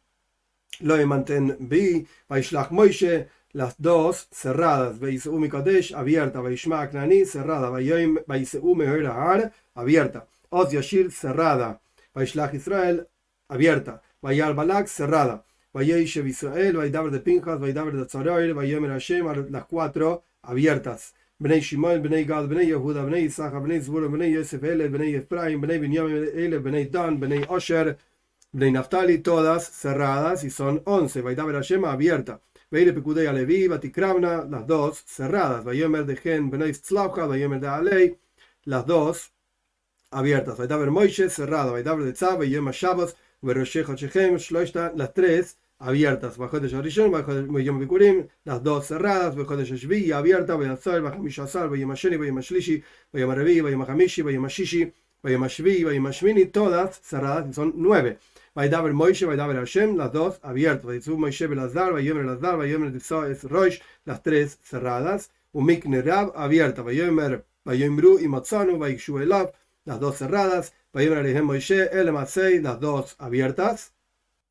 Loemanten 0.81 1.57
Bi, 1.61 2.05
Vaishlach 2.29 2.71
Moishe, 2.71 3.29
las 3.53 3.77
dos 3.79 4.27
cerradas. 4.33 4.99
Vaiseu 4.99 5.49
Kadesh, 5.49 5.93
abierta. 5.95 6.41
Vaishma 6.41 6.81
Aknani, 6.81 7.25
cerrada. 7.25 7.71
Vaiseu 7.71 8.75
Meherahar, 8.75 9.53
abierta. 9.77 10.27
Oz 10.51 10.73
Yashir, 10.73 11.13
cerrada. 11.13 11.81
Vaishlach 12.13 12.55
Israel, 12.55 13.07
abierta, 13.49 14.03
Vayal 14.21 14.55
Balak 14.55 14.89
cerrada, 14.89 15.45
Vayeshev 15.73 16.27
Israel, 16.27 16.77
Vaydaber 16.77 17.11
de 17.11 17.21
Pinjas, 17.21 17.61
Vaydaber 17.61 17.97
de 17.97 18.07
Tzaroir, 18.07 18.55
Vayemer 18.55 18.91
Hashem, 18.91 19.51
las 19.51 19.65
cuatro 19.67 20.25
abiertas. 20.43 21.15
Bnei 21.39 21.61
Shimon, 21.61 22.03
Bnei 22.03 22.25
Gad, 22.25 22.49
Bnei 22.49 22.69
Yehuda, 22.69 23.05
Bnei 23.05 23.25
Isaac, 23.25 23.53
Bnei 23.53 23.81
Zebulun, 23.81 24.11
Bnei 24.11 24.33
Yosef, 24.33 24.63
Ele, 24.65 24.89
Bnei 24.89 25.17
Efraim, 25.17 25.61
Bnei 25.61 25.79
Binyamin, 25.79 26.63
Bnei 26.63 26.91
Dan, 26.91 27.21
Bnei 27.21 27.45
Osher, 27.51 27.99
Bnei 28.55 28.73
Naftali, 28.73 29.19
todas 29.19 29.69
cerradas 29.69 30.45
y 30.45 30.51
son 30.51 30.81
11. 30.87 31.21
Vaidaber 31.21 31.63
Yema 31.63 31.93
abierta. 31.93 32.41
Veire 32.71 32.95
Pekudei 32.95 33.27
Alevi, 33.27 33.69
Batikramna, 33.69 34.47
las 34.49 34.67
dos 34.67 35.03
cerradas. 35.05 35.63
Vayomer 35.63 36.07
de 36.07 36.17
Gen, 36.17 36.51
Bnei 36.51 36.73
Tzlavka, 36.73 37.27
Vayomer 37.27 37.61
de 37.61 37.69
Alei, 37.69 38.19
las 38.65 38.87
dos 38.87 39.31
abiertas. 40.11 40.57
Vaidaber 40.57 40.91
Moishe, 40.91 41.29
cerrada. 41.29 41.71
Vaidaber 41.71 42.07
de 42.07 42.15
Tzab, 42.15 42.45
Yema 42.45 42.73
Shabbos, 42.73 43.15
las 44.95 45.15
tres 45.15 45.59
abiertas. 45.79 46.37
Bajo 46.39 46.61
de 46.61 46.69
Yorishon, 46.69 47.11
bajo 47.11 47.35
de 47.35 47.65
Yom 47.65 47.79
Bikurim, 47.79 48.29
las 48.45 48.63
dos 48.63 48.87
cerradas. 48.87 49.37
Bajo 49.37 49.57
de 49.57 49.65
Shvi, 49.65 50.13
abierta. 50.13 50.57
Vayazar, 50.57 51.03
Bajamish 51.03 51.39
Asar, 51.41 51.69
Vayamasheni, 51.69 52.17
Vayamashlishi, 52.17 52.83
Vayamarevi, 53.13 53.61
Vayamahamishi, 53.63 54.23
Vayamashishi, 54.23 54.93
Vayamashvi, 55.23 55.85
Vayamashmini, 55.85 56.47
todas 56.47 57.01
cerradas, 57.01 57.55
son 57.55 57.73
nueve. 57.77 58.19
Vaidaber 58.55 58.95
Moishe, 58.95 59.27
Vaidaber 59.27 59.57
Hashem, 59.57 59.97
las 59.97 60.13
dos 60.13 60.41
abiertas. 60.43 60.87
Vaitzu 60.87 61.17
Moishe 61.19 61.47
Belazar, 61.47 61.93
Vayomer 61.93 62.25
Lazar, 62.25 62.57
Vayomer 62.57 62.93
Tisa 62.93 63.29
es 63.29 63.45
Rosh, 63.45 63.81
las 64.05 64.23
tres 64.23 64.59
cerradas. 64.63 65.31
Umikne 65.53 66.03
Rab, 66.03 66.33
abierta. 66.35 66.83
Vayomer, 66.83 67.45
Vayomru 67.65 68.19
y 68.19 68.29
Matzanu, 68.29 68.79
Vaikshu 68.79 69.19
Elav, 69.19 69.53
las 69.87 69.99
dos 69.99 70.19
cerradas. 70.19 70.75
Alehem 70.93 71.45
Moishe, 71.45 71.89
Elemasei, 71.93 72.61
las 72.61 72.79
dos 72.81 73.17
abiertas. 73.19 73.95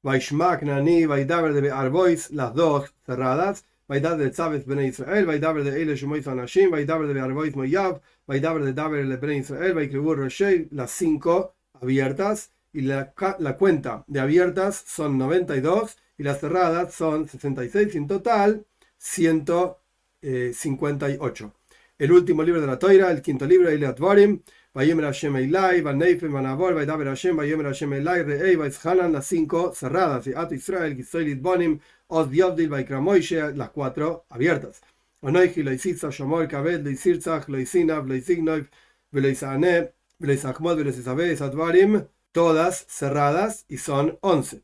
Vaishmak 0.02 0.64
Nani, 0.64 1.06
Vaidaber 1.06 1.54
de 1.54 1.72
Arbois, 1.72 2.32
las 2.32 2.56
dos 2.56 2.92
cerradas. 3.06 3.66
Vaidaber 3.88 4.26
de 4.26 4.32
Tzavet 4.32 4.66
Bnei 4.66 4.88
Israel, 4.88 5.28
Vaidaber 5.28 5.64
de 5.64 5.80
Ele 5.82 5.96
Shemois 5.96 6.28
Anashim, 6.28 6.72
Vaidaber 6.72 7.14
de 7.14 7.22
Arbois 7.22 7.56
Moyav, 7.56 8.02
Vaidaber 8.26 8.64
de 8.64 8.74
Daber 8.74 9.08
de 9.08 9.18
Bnei 9.18 9.38
Israel, 9.40 9.76
Vaikribur 9.76 10.18
Roshei, 10.18 10.68
las 10.72 10.90
cinco 10.90 11.54
abiertas 11.74 12.50
y 12.74 12.82
la, 12.82 13.14
la, 13.40 13.58
cuenta 13.58 14.04
de 14.08 14.20
abiertas 14.20 14.84
son 14.88 15.18
92 15.18 15.98
y 16.18 16.24
las 16.24 16.40
cerradas 16.40 16.94
son 16.94 17.28
66 17.28 17.94
y 17.94 17.98
en 17.98 18.08
total 18.08 18.66
158. 18.98 21.54
El 21.98 22.12
último 22.12 22.44
libro 22.44 22.60
de 22.60 22.68
la 22.68 22.78
Toira, 22.78 23.10
el 23.12 23.22
quinto 23.22 23.46
libro, 23.46 23.72
Ile 23.72 23.86
Advarim, 23.86 24.42
Vayemer 24.76 25.06
Hashem 25.06 25.34
Eilai, 25.38 25.82
Vaneife, 25.82 26.28
Manabor, 26.28 26.74
Vaidaber 26.74 27.08
Hashem, 27.08 27.38
Vayemer 27.38 27.68
Hashem 27.68 27.94
Eilai, 27.94 28.26
Reei, 28.26 28.58
Vaizhanan, 28.58 29.14
las 29.14 29.26
cinco 29.26 29.74
cerradas, 29.74 30.28
y 30.28 30.34
At 30.34 30.52
Israel, 30.52 30.94
Gisoilit 30.98 31.42
Bonim, 31.42 31.80
Od 32.10 32.30
Yovdil, 32.30 32.68
Vaikramoishe, 32.68 33.56
las 33.56 33.70
cuatro 33.70 34.26
abiertas. 34.30 34.82
Onoichi, 35.22 35.64
Loisitza, 35.64 36.12
Shomor, 36.12 36.50
Kaved, 36.50 36.84
Loisirzach, 36.84 37.48
Loisinav, 37.48 38.06
Loisignov, 38.06 38.68
Veloisane, 39.14 39.94
Veloisachmod, 40.20 40.76
Veloisabez, 40.76 41.40
Advarim, 41.40 42.08
todas 42.34 42.86
cerradas 42.90 43.64
y 43.70 43.78
son 43.78 44.18
11. 44.20 44.62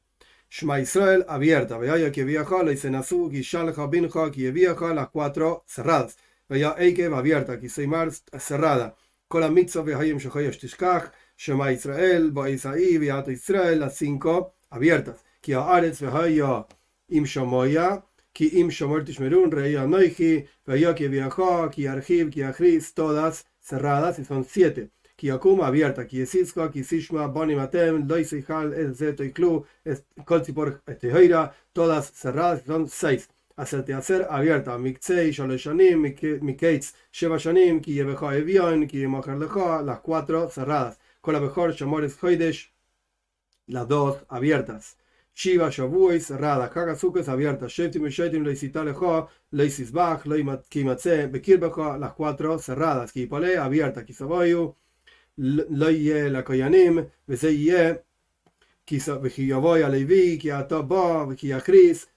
Shma 0.49 0.81
Israel 0.81 1.25
abierta, 1.29 1.77
vaya 1.77 2.11
que 2.11 2.25
viaja, 2.25 2.63
la 2.63 2.73
Isenasu, 2.73 3.31
Gishalja, 3.31 3.87
Binja, 3.87 4.29
que 4.29 4.51
viaja, 4.51 4.93
las 4.93 5.07
cuatro 5.07 5.63
cerradas. 5.65 6.17
Vaya 6.49 6.75
Eikev 6.77 7.13
abierta, 7.13 7.57
Kiseimar 7.61 8.11
cerrada. 8.11 8.97
Con 9.31 9.53
mitzvah 9.53 9.83
Behayim 9.83 10.19
Shehoyesh 10.19 10.59
Tishkach, 10.59 11.09
Shema 11.37 11.71
Israel, 11.71 12.31
Ba 12.31 12.49
Isaí, 12.49 12.97
Beato 12.99 13.31
Israel, 13.31 13.79
las 13.79 13.95
cinco 13.95 14.55
abiertas. 14.69 15.23
Ki 15.41 15.53
Haaretz 15.53 16.01
Behaya 16.01 16.67
Im 17.07 17.23
Shamoya, 17.23 18.03
Ki 18.33 18.59
Im 18.59 18.69
Shomor 18.69 19.05
Tishmerun, 19.05 19.49
Reya 19.49 19.87
Noichi, 19.87 20.45
Beya 20.67 20.93
Ki 20.93 21.07
Viajó, 21.07 21.71
Ki 21.71 21.83
Arjiv, 21.83 22.29
Ki 22.29 22.43
Ajris, 22.43 22.93
todas 22.93 23.45
cerradas 23.61 24.19
y 24.19 24.25
son 24.25 24.43
siete. 24.43 24.89
Kiakuma 25.15 25.67
abierta, 25.67 26.05
Kiesisko, 26.05 26.69
Kisishma, 26.69 27.27
Bonimatem, 27.27 28.05
Loisihal, 28.09 28.73
El 28.73 28.95
Zeto 28.95 29.23
y 29.23 29.31
Clu, 29.31 29.65
Colzipor, 30.25 30.81
Estejoira, 30.85 31.55
todas 31.71 32.11
cerradas 32.11 32.63
y 32.63 32.65
son 32.65 32.89
seis. 32.89 33.29
אשר 33.56 33.80
תיאסר 33.80 34.22
abierta, 34.28 34.76
מקצי 34.78 35.32
שלוש 35.32 35.64
שנים, 35.64 36.04
מקץ 36.40 36.92
שבע 37.12 37.38
שנים, 37.38 37.80
כי 37.80 37.90
יבך 37.90 38.22
אביון, 38.22 38.86
כי 38.86 38.98
ימוכר 38.98 39.34
לך, 39.34 39.56
las 39.56 40.08
cuatro 40.08 40.58
cerradas. 40.58 40.94
כל 41.20 41.34
הבכור 41.34 41.70
שמורס 41.70 42.20
חוידש, 42.20 42.72
las 43.70 43.88
dos 43.88 44.32
abiertas. 44.32 44.96
שיבה 45.34 45.70
שבועי 45.70 46.18
cerrada, 46.18 46.74
חג 46.74 46.88
הסוכס 46.88 47.28
abierta, 47.28 47.68
שבטים 47.68 48.02
ושבטים 48.04 48.44
לא 48.44 48.50
יסיתה 48.50 48.84
לך, 48.84 49.04
לא 49.52 49.62
יסיסבח, 49.62 50.22
לא 50.26 50.36
יימצא 50.74 51.26
בקרבך, 51.30 51.78
las 51.78 52.20
cuatro 52.20 52.58
cerradas. 52.66 53.12
כי 53.12 53.20
יפולה 53.20 53.66
abierta, 53.66 54.02
כי 54.06 54.12
סבויו, 54.12 54.68
לא 55.38 55.90
יהיה 55.90 56.28
לקוינים, 56.28 56.98
וזה 57.28 57.50
יהיה 57.50 57.94
וכי 59.22 59.42
יבוא 59.42 59.76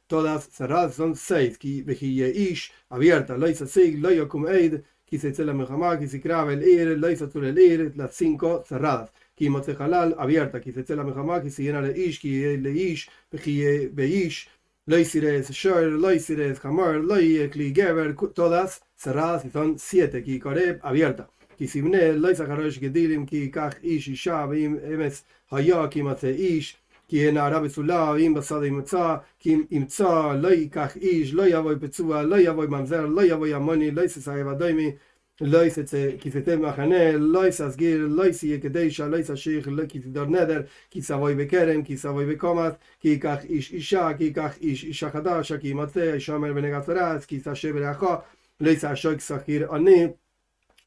todas 0.06 0.48
cerradas, 0.48 0.94
son 0.94 1.16
seis. 1.16 1.58
Ish, 1.62 2.72
abierta, 2.90 3.36
Loisa 3.36 3.66
Sig, 3.66 3.98
Loyokum 3.98 4.46
Eid, 4.48 4.82
Kisetzela 5.06 5.52
Mehamá, 5.52 5.98
Kisikrav 5.98 6.50
el 6.50 6.62
Ir, 6.62 6.98
Loisa 6.98 7.28
el 7.34 7.58
Ir, 7.58 7.92
las 7.96 8.14
cinco 8.14 8.64
cerradas. 8.66 9.10
Kimotze 9.34 9.74
Halal, 9.78 10.14
abierta, 10.18 10.60
Kisetzela 10.60 11.04
Mehamá, 11.04 11.40
Kisiyena 11.40 11.80
le 11.80 11.92
Ish, 11.98 12.20
Kiyele 12.20 12.72
Ish, 12.72 13.08
Beish, 13.30 14.48
Loisires 14.86 15.50
Shor, 15.50 15.98
Loisires 15.98 16.58
Hamor, 16.64 17.02
Loyekli 17.02 17.72
Geber, 17.72 18.14
todas 18.34 18.82
cerradas 18.96 19.44
y 19.44 19.50
son 19.50 19.78
siete. 19.78 20.22
que 20.22 20.38
Kikoreb, 20.38 20.80
abierta. 20.82 21.28
Kisimne, 21.58 22.12
Loisa 22.12 22.44
Harosh 22.44 22.78
Gedilim, 22.78 23.26
Kikach 23.26 23.82
Ish, 23.82 24.08
Isha, 24.08 24.46
Bim, 24.46 24.78
Emes, 24.84 25.24
Hayok, 25.50 25.90
Kimotze 25.90 26.30
Ish, 26.32 26.76
כי 27.08 27.16
ימצא 27.16 27.16
איש 27.16 27.16
כי 27.16 27.16
יהיה 27.16 27.32
נערה 27.32 27.60
בתולה 27.60 28.12
ואם 28.12 28.34
בסד 28.34 28.64
ימצא 28.64 29.16
כי 29.38 29.56
ימצא 29.70 30.32
לא 30.40 30.48
ייקח 30.48 30.96
איש 30.96 31.34
לא 31.34 31.42
יבוא 31.46 31.72
פצוע 31.80 32.22
לא 32.22 32.36
יבוא 32.38 32.66
ממזר 32.66 33.06
לא 33.06 33.24
יבוא 33.24 33.46
ימוני 33.46 33.90
לא 33.90 34.02
יססעב 34.02 34.48
אדוימי 34.48 34.92
לא 35.40 35.64
יסצא 35.64 36.10
כי 36.20 36.30
סתה 36.30 36.56
מחנה 36.56 37.12
לא 37.12 37.46
יססגיר 37.46 38.06
לא 38.08 38.26
יסיה 38.26 38.58
קדשה 38.60 39.08
לא 39.08 39.16
יסשיך 39.16 39.68
לא 39.68 39.86
כי 39.86 39.98
תדור 39.98 40.24
נדר 40.24 40.62
כי 40.90 41.02
סבוי 41.02 41.34
בכרם 41.34 41.82
כי 41.82 41.96
סבוי 41.96 42.26
בקומת 42.26 42.72
כי 43.00 43.08
ייקח 43.08 43.44
איש 43.44 43.72
אישה 43.72 44.10
כי 44.18 44.24
ייקח 44.24 44.56
איש 44.60 44.84
אישה 44.84 45.10
חדשה 45.10 45.58
כי 45.58 45.68
ימצא 45.68 46.12
אישה 46.14 46.38
מר 46.38 46.52
בנגת 46.52 46.84
פרס 46.84 47.24
כי 47.24 47.36
יסשה 47.36 47.72
בלאחו 47.72 48.14
לא 48.60 48.70
יסשוק 48.70 49.20
סחיר 49.20 49.74
עני 49.74 50.06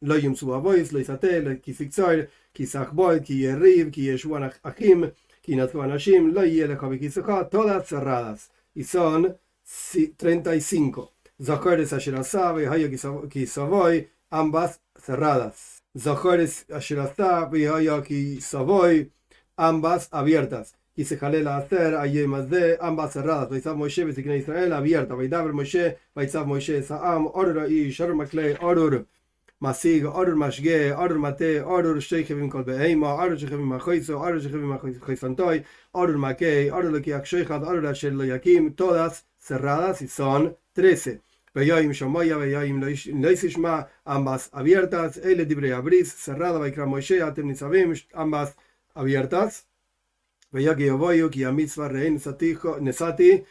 לא 0.01 0.15
ימצאו 0.15 0.55
אבויס, 0.55 0.91
לא 0.91 0.99
יסתה, 0.99 1.27
כי 1.63 1.73
סקצור, 1.73 2.09
כי 2.53 2.65
סך 2.65 2.89
בויד, 2.91 3.25
כי 3.25 3.33
יריב, 3.33 3.89
כי 3.91 4.01
ישוען 4.01 4.43
אחים, 4.63 5.03
todas 7.49 7.87
cerradas, 7.87 8.51
y 8.73 8.83
son 8.83 9.37
35. 10.17 11.13
Kisavoy, 13.29 14.09
ambas 14.29 14.81
cerradas. 14.95 15.83
Kisavoy, 18.03 19.11
ambas 19.55 20.07
abiertas. 20.11 20.75
Y 20.95 21.05
se 21.05 21.17
jalela 21.17 21.57
hacer, 21.57 21.95
ayer 21.95 22.27
más 22.27 22.49
de, 22.49 22.77
ambas 22.81 23.13
cerradas. 23.13 23.49
Moshe, 23.75 24.03
Israel, 24.37 24.73
abierta. 24.73 25.13
Baidaber 25.13 25.53
Moshe, 25.53 25.97
Moshe, 26.45 26.81
Saam, 26.81 27.27
Orur, 27.27 27.71
y 27.71 27.93
Orur 28.61 29.05
משיג, 29.62 30.04
אורר 30.04 30.34
משגה, 30.34 30.94
אורר 30.94 31.18
מטה, 31.18 31.62
אורר 31.62 32.00
שתי 32.00 32.24
חבים 32.24 32.50
כל 32.50 32.62
בהמה, 32.62 33.12
אורר 33.12 33.36
שחבים 33.36 33.72
החויסו, 33.72 34.14
אורר 34.14 34.40
שחבים 34.40 34.72
החויסנטוי, 34.72 35.60
אורר 35.94 36.16
מכה, 36.16 36.70
אורר 36.70 36.90
לקיח 36.90 37.24
שייחד, 37.24 37.62
אורר 37.62 37.90
אשר 37.90 38.08
לא 38.12 38.24
יקים, 38.24 38.70
todas 38.80 39.46
cerradas 39.48 40.02
y 40.02 40.20
son 40.20 40.42
13. 40.74 41.14
ויואים 41.56 41.94
שמויה 41.94 42.38
ויואים 42.38 42.82
לא 43.22 43.28
ישמע, 43.28 43.80
ambas 44.08 44.54
abiertas, 44.54 45.24
אלה 45.24 45.44
דברי 45.44 45.72
הבריס, 45.72 46.28
cerrada 46.28 46.60
ויקרא 46.60 46.84
משה, 46.84 47.28
אתם 47.28 47.46
ניצבים, 47.46 47.92
ambas 48.14 48.50
abiertas. 48.96 49.62
ויגי 50.52 50.82
יבואו 50.82 51.30
כי 51.30 51.46
המצווה 51.46 51.86
ראה 51.86 52.08
נסעתי, 52.80 53.42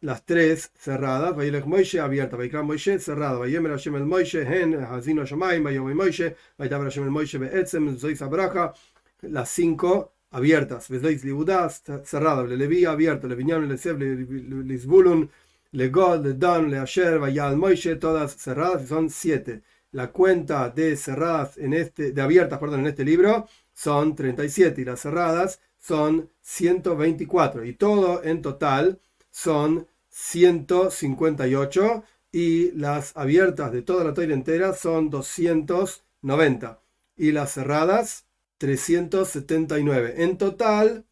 las 0.00 0.24
tres 0.24 0.72
cerradas, 0.76 1.36
Vayelech 1.36 1.66
Moishe 1.66 2.00
abierta, 2.00 2.36
Vaikra 2.36 2.62
Moishe 2.62 2.98
cerrada, 2.98 3.38
Vayemer 3.38 3.72
Hashem 3.72 3.94
el 3.96 4.04
Moishe, 4.04 4.42
Hen, 4.42 4.74
Hazino 4.74 5.24
Shamayim, 5.24 5.64
Vayomi 5.64 5.94
Moishe, 5.94 6.36
Vaitaber 6.58 6.84
Hashem 6.84 7.04
el 7.04 7.10
Moishe, 7.10 7.38
Beetzem, 7.38 7.96
Zois 7.96 8.20
Abraja, 8.22 8.74
las 9.22 9.48
cinco 9.50 10.12
abiertas, 10.30 10.88
Vezois 10.88 11.24
Libudas, 11.24 11.82
cerrada, 12.04 12.42
Levi 12.44 12.84
abierta, 12.84 13.26
Leviñan, 13.26 13.68
Leseb, 13.68 13.98
Lisbulun, 13.98 15.30
Legod, 15.72 16.24
Ledan, 16.24 16.70
Leasher, 16.70 17.18
Vayal 17.18 17.56
Moishe, 17.56 17.96
todas 17.96 18.36
cerradas, 18.36 18.88
son 18.88 19.10
siete. 19.10 19.62
La 19.92 20.10
cuenta 20.10 20.68
de 20.70 20.96
cerradas 20.96 21.56
en 21.58 21.72
este, 21.72 22.12
de 22.12 22.22
abiertas, 22.22 22.58
perdón, 22.58 22.80
en 22.80 22.88
este 22.88 23.04
libro 23.04 23.46
son 23.72 24.14
37 24.14 24.80
y 24.80 24.84
las 24.84 25.00
cerradas 25.00 25.60
son 25.78 26.28
124 26.42 27.64
y 27.64 27.74
todo 27.74 28.22
en 28.24 28.42
total 28.42 29.00
son 29.36 29.86
158 30.08 32.04
y 32.32 32.72
las 32.72 33.14
abiertas 33.18 33.70
de 33.70 33.82
toda 33.82 34.02
la 34.02 34.14
toira 34.14 34.32
entera 34.32 34.72
son 34.72 35.10
290 35.10 36.80
y 37.18 37.32
las 37.32 37.52
cerradas 37.52 38.24
379. 38.56 40.14
En 40.16 40.38
total 40.38 41.04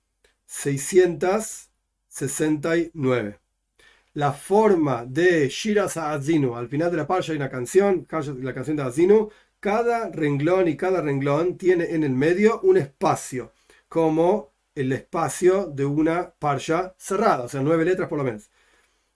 669. 0.47 3.41
La 4.15 4.33
forma 4.33 5.05
de 5.05 5.51
Shira 5.51 5.85
Azinu, 5.85 6.57
al 6.57 6.69
final 6.69 6.91
de 6.91 6.97
la 6.97 7.07
parsha 7.07 7.33
hay 7.33 7.37
una 7.37 7.51
canción, 7.51 8.07
la 8.41 8.55
canción 8.55 8.79
de 8.79 8.85
Azinu, 8.85 9.29
cada 9.61 10.09
renglón 10.09 10.69
y 10.69 10.79
cada 10.79 11.03
renglón 11.03 11.59
tiene 11.59 11.91
en 11.91 12.05
el 12.05 12.13
medio 12.13 12.63
un 12.63 12.79
espacio, 12.79 13.53
como 13.87 14.54
el 14.75 14.93
espacio 14.93 15.67
de 15.67 15.85
una 15.85 16.35
parsha 16.39 16.95
cerrada, 16.99 17.45
o 17.45 17.49
sea, 17.49 17.63
nueve 17.63 17.85
letras 17.85 18.09
por 18.09 18.19
lo 18.19 18.25
menos. 18.25 18.51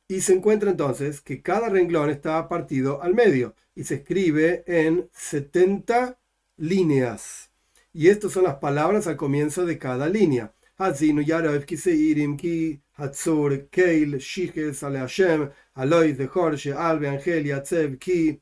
Y 0.08 0.22
se 0.22 0.34
encuentra 0.34 0.70
entonces 0.70 1.20
que 1.20 1.42
cada 1.42 1.68
renglón 1.68 2.10
está 2.10 2.48
partido 2.48 3.02
al 3.02 3.14
medio 3.14 3.54
y 3.74 3.84
se 3.84 3.96
escribe 3.96 4.64
en 4.66 5.08
70 5.12 6.18
líneas. 6.56 7.50
Y 7.92 8.08
estas 8.08 8.32
son 8.32 8.44
las 8.44 8.56
palabras 8.56 9.06
al 9.06 9.16
comienzo 9.16 9.66
de 9.66 9.78
cada 9.78 10.08
línea. 10.08 10.52
Hazinu 10.78 11.22
Yarov 11.22 11.64
Kiseirim 11.64 12.36
Ki 12.36 12.80
Hatzur 12.96 13.68
Keil 13.70 14.18
Shiches 14.18 14.82
Ale 14.82 15.00
Hashem 15.00 15.50
Aloy 15.74 16.14
Zechor 16.14 16.56
She'al 16.56 17.00
Be'angel 17.00 17.46
Yatzev 17.46 17.98
Ki 17.98 18.40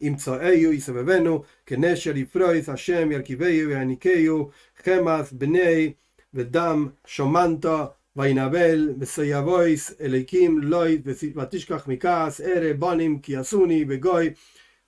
Yisabevenu 0.00 1.44
Kenesher 1.64 2.14
Yifrois 2.14 2.66
Hashem 2.66 3.10
Yarkiveyu 3.12 3.68
Ve'anikeyu 3.68 4.50
Chemas 4.84 5.32
Bnei 5.32 5.96
Vedam 6.34 6.88
Shomanto 7.06 7.98
וינבל 8.18 8.94
וסייבויס 8.98 9.94
אליקים 10.00 10.58
לוי 10.58 11.02
ותשכח 11.36 11.88
מכעס 11.88 12.40
ערה 12.40 12.74
בונים 12.74 13.18
כי 13.18 13.36
עשוני 13.36 13.84
בגוי 13.84 14.30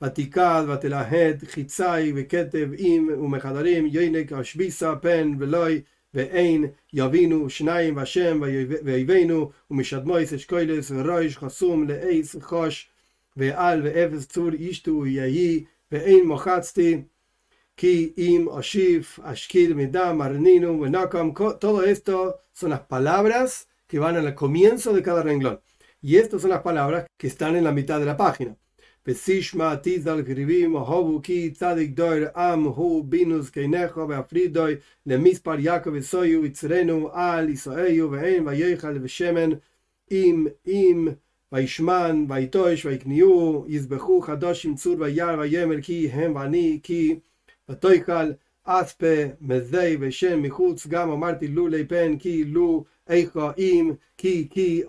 ותיקד 0.03 0.64
ותלהד 0.68 1.44
חיצי 1.44 2.12
וכתב 2.14 2.68
עם 2.79 3.09
ומחדרים 3.18 3.87
יינק 3.87 4.33
השביסה 4.33 4.96
פן 4.96 5.35
ולוי 5.38 5.83
ואין 6.14 6.64
יבינו 6.92 7.50
שניים 7.50 7.96
והשם 7.96 8.40
ויבינו 8.85 9.50
ומשדמויס 9.70 10.33
אשקוילס 10.33 10.90
ורויש 10.90 11.38
חסום 11.38 11.88
לאיס 11.88 12.37
חוש 12.40 12.90
ועל 13.37 13.81
ואפס 13.85 14.26
צור 14.26 14.50
ישתו 14.59 15.07
יהי 15.07 15.64
ואין 15.92 16.26
מוחצתי 16.26 17.03
Ki, 17.81 18.12
Im, 18.19 18.47
Oshif, 18.47 19.19
Ashkir, 19.25 19.75
Midam, 19.75 20.21
Arninum, 20.21 20.81
Wenakam, 20.81 21.33
todo 21.59 21.83
esto 21.83 22.43
son 22.53 22.69
las 22.69 22.81
palabras 22.81 23.69
que 23.87 23.99
van 23.99 24.19
al 24.19 24.35
comienzo 24.35 24.93
de 24.93 25.03
cada 25.03 25.23
renglón. 25.23 25.62
Y 26.03 26.16
estas 26.16 26.43
son 26.43 26.51
las 26.51 26.61
palabras 26.61 27.07
que 27.16 27.27
están 27.27 27.57
en 27.57 27.64
la 27.64 27.73
mitad 27.73 27.99
de 27.99 28.05
la 28.05 28.19
página. 28.19 28.55
Pesishma, 29.03 29.81
Tizal, 29.81 30.25
Gribim, 30.25 30.75
Hobuki, 30.75 31.53
Tzadik, 31.53 31.95
Doir, 31.95 32.33
Am, 32.35 32.66
Hu, 32.66 33.03
Binus, 33.03 33.51
Keinejo, 33.51 34.07
Beafridoi, 34.07 34.79
Lemispar, 35.07 35.59
Yaakov, 35.59 36.03
Soyu, 36.03 36.45
Itzrenu, 36.45 37.11
Al, 37.14 37.49
Isoeyu, 37.49 38.11
Vein, 38.11 38.45
Vayechal, 38.45 38.99
Veshemen, 38.99 39.59
Im, 40.11 40.51
Im, 40.66 41.16
Vaishman, 41.51 42.29
Vaitosh, 42.29 42.85
Vaikniu, 42.85 43.66
Izbehu, 43.71 44.23
Hadoshim, 44.23 44.75
Tzur, 44.75 44.99
Vayar, 44.99 45.38
Vayemer, 45.38 45.83
Ki, 45.83 46.09
Hem, 46.09 46.35
Vani, 46.35 46.83
Ki, 46.83 47.23
כי 47.69 47.71
ותויכל 47.71 48.32
אספה 48.63 49.15
מזי 49.41 49.98
ושם 50.00 50.41
מחוץ 50.41 50.88
גם 50.88 51.12
אמרתי 51.12 51.48
לו 51.48 51.67
לפן 51.67 52.17
כי 52.17 52.43
לו 52.43 52.86
איכו 53.10 53.50
אם 53.58 53.93
כי 54.17 54.48
כי 54.52 54.84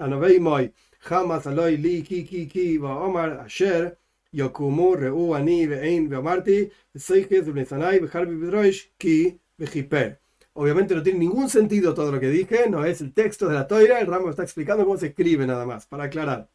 ענבי 0.00 0.38
מוי 0.38 0.68
חמאס 1.02 1.46
אלוהי 1.46 1.76
לי 1.76 2.02
כי 2.04 2.26
כי 2.26 2.48
כי 2.48 2.78
ואומר 2.78 3.46
אשר 3.46 3.88
יקומו 4.32 4.90
ראו 4.90 5.36
אני 5.36 5.66
ואין 5.70 6.08
ואמרתי 6.10 6.64
וסייכס 6.94 7.42
ובניסני 7.46 7.98
וחרבי 8.02 8.36
בדרוש 8.36 8.88
כי 8.98 9.36
וכיפר 9.60 10.08
Obviamente 10.58 10.94
no 10.94 11.02
tiene 11.02 11.18
ningún 11.18 11.50
sentido 11.50 11.92
todo 11.92 12.10
lo 12.10 12.18
que 12.18 12.30
dije, 12.30 12.70
no 12.70 12.86
es 12.86 13.02
el 13.02 13.12
texto 13.12 13.46
de 13.46 13.54
la 13.54 13.68
toira, 13.68 14.00
el 14.00 14.06
ramo 14.06 14.30
está 14.30 14.42
explicando 14.42 14.84
cómo 14.86 14.96
se 14.96 15.08
escribe 15.08 15.46
nada 15.46 15.66
más, 15.66 15.84
para 15.84 16.04
aclarar 16.04 16.48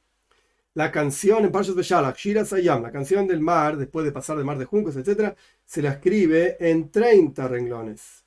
la 0.77 0.93
canción 0.93 1.43
en 1.43 1.51
Parshas 1.51 1.75
Beshalach, 1.75 2.19
Shira 2.19 2.45
Sayam, 2.45 2.83
la 2.83 2.93
canción 2.93 3.27
del 3.27 3.41
mar, 3.41 3.79
después 3.79 4.05
de 4.05 4.13
pasar 4.13 4.37
del 4.37 4.45
mar 4.45 4.59
de 4.59 4.67
juncos, 4.67 4.95
etc., 4.95 5.35
se 5.65 5.81
la 5.81 5.93
escribe 5.93 6.59
en 6.61 6.91
30 6.91 7.49
renglones. 7.49 8.27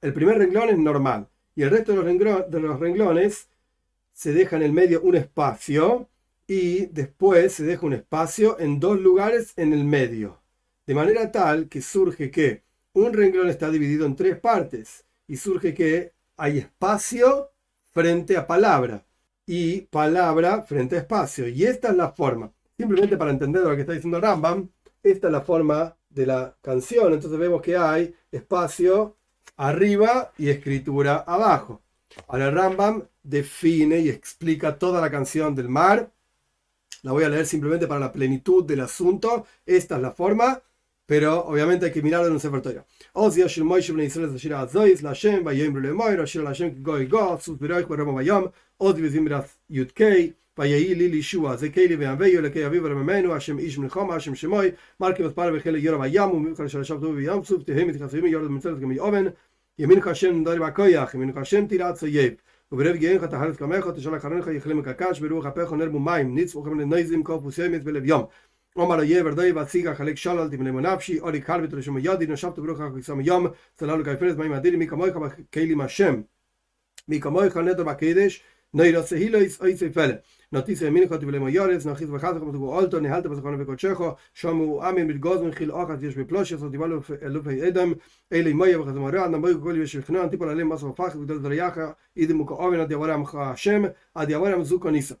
El 0.00 0.12
primer 0.12 0.38
renglón 0.38 0.70
es 0.70 0.78
normal 0.78 1.28
y 1.54 1.62
el 1.62 1.70
resto 1.70 1.92
de 1.92 2.14
los, 2.14 2.50
de 2.50 2.60
los 2.60 2.80
renglones 2.80 3.46
se 4.12 4.32
deja 4.32 4.56
en 4.56 4.62
el 4.62 4.72
medio 4.72 5.02
un 5.02 5.14
espacio 5.14 6.08
y 6.48 6.86
después 6.86 7.52
se 7.52 7.62
deja 7.62 7.86
un 7.86 7.92
espacio 7.92 8.58
en 8.58 8.80
dos 8.80 8.98
lugares 8.98 9.52
en 9.54 9.72
el 9.72 9.84
medio. 9.84 10.40
De 10.84 10.96
manera 10.96 11.30
tal 11.30 11.68
que 11.68 11.80
surge 11.80 12.32
que 12.32 12.64
un 12.92 13.12
renglón 13.12 13.48
está 13.48 13.70
dividido 13.70 14.04
en 14.04 14.16
tres 14.16 14.36
partes 14.36 15.04
y 15.28 15.36
surge 15.36 15.74
que 15.74 16.10
hay 16.36 16.58
espacio 16.58 17.50
frente 17.92 18.36
a 18.36 18.48
palabra 18.48 19.04
y 19.46 19.82
palabra 19.82 20.62
frente 20.62 20.96
a 20.96 21.00
espacio. 21.00 21.48
Y 21.48 21.64
esta 21.64 21.88
es 21.88 21.96
la 21.96 22.12
forma. 22.12 22.52
Simplemente 22.76 23.16
para 23.16 23.30
entender 23.30 23.62
lo 23.62 23.74
que 23.74 23.82
está 23.82 23.92
diciendo 23.92 24.20
Rambam, 24.20 24.68
esta 25.02 25.26
es 25.28 25.32
la 25.32 25.40
forma 25.40 25.96
de 26.08 26.26
la 26.26 26.56
canción. 26.60 27.12
Entonces 27.12 27.38
vemos 27.38 27.62
que 27.62 27.76
hay 27.76 28.14
espacio 28.30 29.16
arriba 29.56 30.32
y 30.38 30.48
escritura 30.48 31.24
abajo. 31.26 31.82
Ahora 32.28 32.50
Rambam 32.50 33.04
define 33.22 34.00
y 34.00 34.08
explica 34.08 34.78
toda 34.78 35.00
la 35.00 35.10
canción 35.10 35.54
del 35.54 35.68
mar. 35.68 36.12
La 37.02 37.12
voy 37.12 37.24
a 37.24 37.28
leer 37.28 37.46
simplemente 37.46 37.86
para 37.86 38.00
la 38.00 38.12
plenitud 38.12 38.64
del 38.64 38.80
asunto. 38.80 39.46
Esta 39.66 39.96
es 39.96 40.02
la 40.02 40.12
forma, 40.12 40.62
pero 41.06 41.44
obviamente 41.46 41.86
hay 41.86 41.92
que 41.92 42.02
mirarlo 42.02 42.28
en 42.28 42.34
un 42.34 42.40
Sefer 42.40 42.62
Torah. 42.62 42.86
Oh, 43.14 43.26
Oz 43.26 43.34
Dios 43.34 43.56
el 43.58 43.64
Moish 43.64 43.90
ibn 43.90 44.00
Yisrael 44.00 44.32
de 44.32 44.38
Shira 44.38 44.68
la 45.02 45.14
Shem 45.14 45.44
va 45.44 45.52
yoim 45.52 45.74
rule 45.74 45.92
Moir 45.92 46.20
o 46.20 46.42
la 46.42 46.54
Shem 46.54 46.82
goi 46.82 47.06
go 47.06 47.38
sus 47.38 47.58
birach 47.58 47.86
ba 47.88 47.96
Roma 47.96 48.12
bayam 48.12 48.50
o 48.78 48.92
de 48.92 49.08
zimras 49.10 49.58
UK 49.68 50.32
va 50.56 50.66
yai 50.66 50.94
li 50.94 51.08
li 51.08 51.20
shua 51.20 51.56
ze 51.58 51.70
keli 51.70 51.96
ve 51.96 52.06
ave 52.06 52.40
le 52.40 52.50
kayavi 52.50 52.80
ba 52.80 52.88
Roma 52.88 53.34
Hashem 53.34 53.58
ish 53.58 53.78
min 53.78 53.90
khoma 53.90 54.14
a 54.16 54.20
Shem 54.20 54.34
marke 54.98 55.22
vas 55.22 55.32
par 55.34 55.50
ve 55.52 55.60
khale 55.60 55.80
yora 55.80 55.98
bayam 55.98 56.32
u 56.32 56.40
mikol 56.40 56.68
shara 56.68 56.84
shav 56.84 57.00
tu 57.00 57.12
bayam 57.12 57.40
et 57.40 57.66
te 57.66 57.72
yorad 57.72 57.98
khasim 57.98 58.20
gami 58.20 58.34
oven, 58.34 58.52
mitzot 58.52 58.80
gam 58.80 58.92
yoven 58.92 59.32
yemin 59.78 60.00
ka 60.00 60.12
Shem 60.14 60.44
dar 60.44 60.58
ba 60.58 60.72
kay 60.72 60.96
min 61.14 61.32
ka 61.32 61.42
Shem 61.42 61.66
tirat 61.68 61.98
so 61.98 62.06
yev 62.06 62.38
u 62.70 62.76
brev 62.76 62.96
gein 62.96 63.18
khata 63.18 63.36
halat 63.38 63.58
kamay 63.58 63.82
khata 63.82 64.00
shala 64.00 64.20
kharon 64.20 64.42
kha 64.42 64.50
yikhlem 64.50 64.82
ka 64.84 64.94
kash 64.94 65.20
ve 65.20 65.28
lu 65.28 65.42
nitz 66.24 66.54
yom 68.06 68.28
עומר 68.74 69.00
איה 69.02 69.22
ורדוי 69.24 69.52
והציגה 69.52 69.94
חלק 69.94 70.16
שלל 70.16 70.48
דמלימון 70.48 70.86
נפשי 70.86 71.20
אולי 71.20 71.40
קרבית 71.40 71.72
לשם 71.72 71.98
יודי 71.98 72.26
נשבת 72.26 72.58
ברוך 72.58 72.80
יום 73.08 73.20
ים 73.20 73.46
צללו 73.74 74.04
כפרס 74.04 74.36
מים 74.36 74.52
אדירים 74.52 74.78
מי 74.78 74.86
כמוך 74.86 75.16
בכלים 75.16 75.80
השם 75.80 76.20
מי 77.08 77.20
כמוך 77.20 77.56
נדר 77.56 77.84
בקדש 77.84 78.42
נוירא 78.74 79.02
סהילויס 79.02 79.60
אוי 79.60 79.74
צוי 79.74 79.92
פלא 79.92 80.14
נוטיס 80.52 80.82
ימין 80.82 81.08
כותב 81.08 81.30
למו 81.30 81.48
יורס 81.48 81.86
נחיס 81.86 82.08
וחזך 82.12 82.42
ותגו 82.42 82.76
אולטו 82.76 83.00
נהלת 83.00 83.26
בזכרון 83.26 83.60
וקודשךו 83.60 84.14
שמו 84.34 84.88
אמין 84.88 85.06
מלגוז 85.06 85.40
מחיל 85.42 85.72
אוחת 85.72 86.02
יש 86.02 86.16
בפלושס 86.16 86.62
ודיבלו 86.62 87.00
אלופי 87.22 87.68
אדם 87.68 87.92
אלי 88.32 88.52
מויה 88.52 88.80
וחזמרה 88.80 89.28
נמוי 89.28 89.54
כל 89.62 89.74
יש 89.82 89.96
וכנען 89.96 90.28
טיפול 90.28 90.48
עליהם 90.48 90.68
מסו 90.68 90.94
פחד 90.96 91.16
וגדול 91.16 91.38
דרייך 91.38 91.80
אידם 92.16 92.46
כאובן 92.46 92.80
עד 92.80 92.90
יאוורם 92.90 93.24
השם 93.34 93.82
עד 94.14 94.30
יאוורם 94.30 94.64
זוקו 94.64 94.90
ניסה 94.90 95.14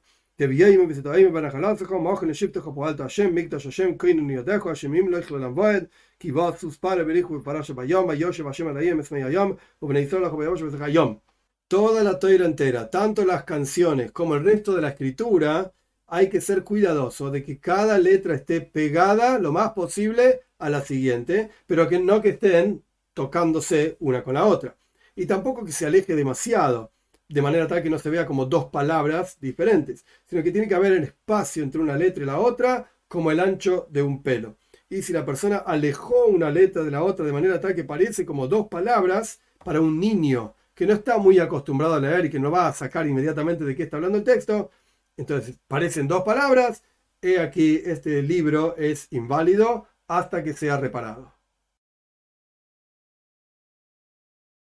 Toda 11.68 12.02
la 12.02 12.18
toira 12.18 12.44
entera, 12.46 12.90
tanto 12.90 13.24
las 13.24 13.44
canciones 13.44 14.12
como 14.12 14.34
el 14.34 14.44
resto 14.44 14.74
de 14.74 14.82
la 14.82 14.90
escritura, 14.90 15.72
hay 16.06 16.28
que 16.28 16.40
ser 16.40 16.64
cuidadoso 16.64 17.30
de 17.30 17.42
que 17.42 17.58
cada 17.58 17.98
letra 17.98 18.34
esté 18.34 18.60
pegada 18.60 19.38
lo 19.38 19.52
más 19.52 19.72
posible 19.72 20.42
a 20.58 20.68
la 20.68 20.82
siguiente, 20.82 21.50
pero 21.66 21.88
que 21.88 21.98
no 21.98 22.20
que 22.20 22.30
estén 22.30 22.84
tocándose 23.14 23.96
una 24.00 24.22
con 24.22 24.34
la 24.34 24.44
otra. 24.44 24.76
Y 25.16 25.26
tampoco 25.26 25.64
que 25.64 25.72
se 25.72 25.86
aleje 25.86 26.14
demasiado 26.14 26.92
de 27.28 27.42
manera 27.42 27.66
tal 27.66 27.82
que 27.82 27.90
no 27.90 27.98
se 27.98 28.10
vea 28.10 28.26
como 28.26 28.46
dos 28.46 28.66
palabras 28.66 29.38
diferentes, 29.40 30.04
sino 30.26 30.42
que 30.42 30.52
tiene 30.52 30.68
que 30.68 30.74
haber 30.74 30.92
el 30.92 31.04
espacio 31.04 31.62
entre 31.62 31.80
una 31.80 31.96
letra 31.96 32.22
y 32.22 32.26
la 32.26 32.38
otra 32.38 32.90
como 33.08 33.30
el 33.30 33.40
ancho 33.40 33.86
de 33.90 34.02
un 34.02 34.22
pelo. 34.22 34.56
Y 34.88 35.02
si 35.02 35.12
la 35.12 35.24
persona 35.24 35.58
alejó 35.58 36.26
una 36.26 36.50
letra 36.50 36.82
de 36.82 36.90
la 36.90 37.02
otra 37.02 37.24
de 37.24 37.32
manera 37.32 37.60
tal 37.60 37.74
que 37.74 37.84
parece 37.84 38.26
como 38.26 38.46
dos 38.48 38.68
palabras, 38.68 39.40
para 39.64 39.80
un 39.80 39.98
niño 40.00 40.54
que 40.74 40.86
no 40.86 40.94
está 40.94 41.18
muy 41.18 41.38
acostumbrado 41.38 41.94
a 41.94 42.00
leer 42.00 42.26
y 42.26 42.30
que 42.30 42.38
no 42.40 42.50
va 42.50 42.68
a 42.68 42.72
sacar 42.72 43.06
inmediatamente 43.06 43.64
de 43.64 43.74
qué 43.76 43.84
está 43.84 43.96
hablando 43.96 44.18
el 44.18 44.24
texto, 44.24 44.70
entonces 45.16 45.58
parecen 45.68 46.08
dos 46.08 46.22
palabras, 46.24 46.82
he 47.20 47.38
aquí 47.38 47.80
este 47.84 48.22
libro 48.22 48.76
es 48.76 49.06
inválido 49.10 49.86
hasta 50.08 50.42
que 50.42 50.54
sea 50.54 50.78
reparado. 50.78 51.31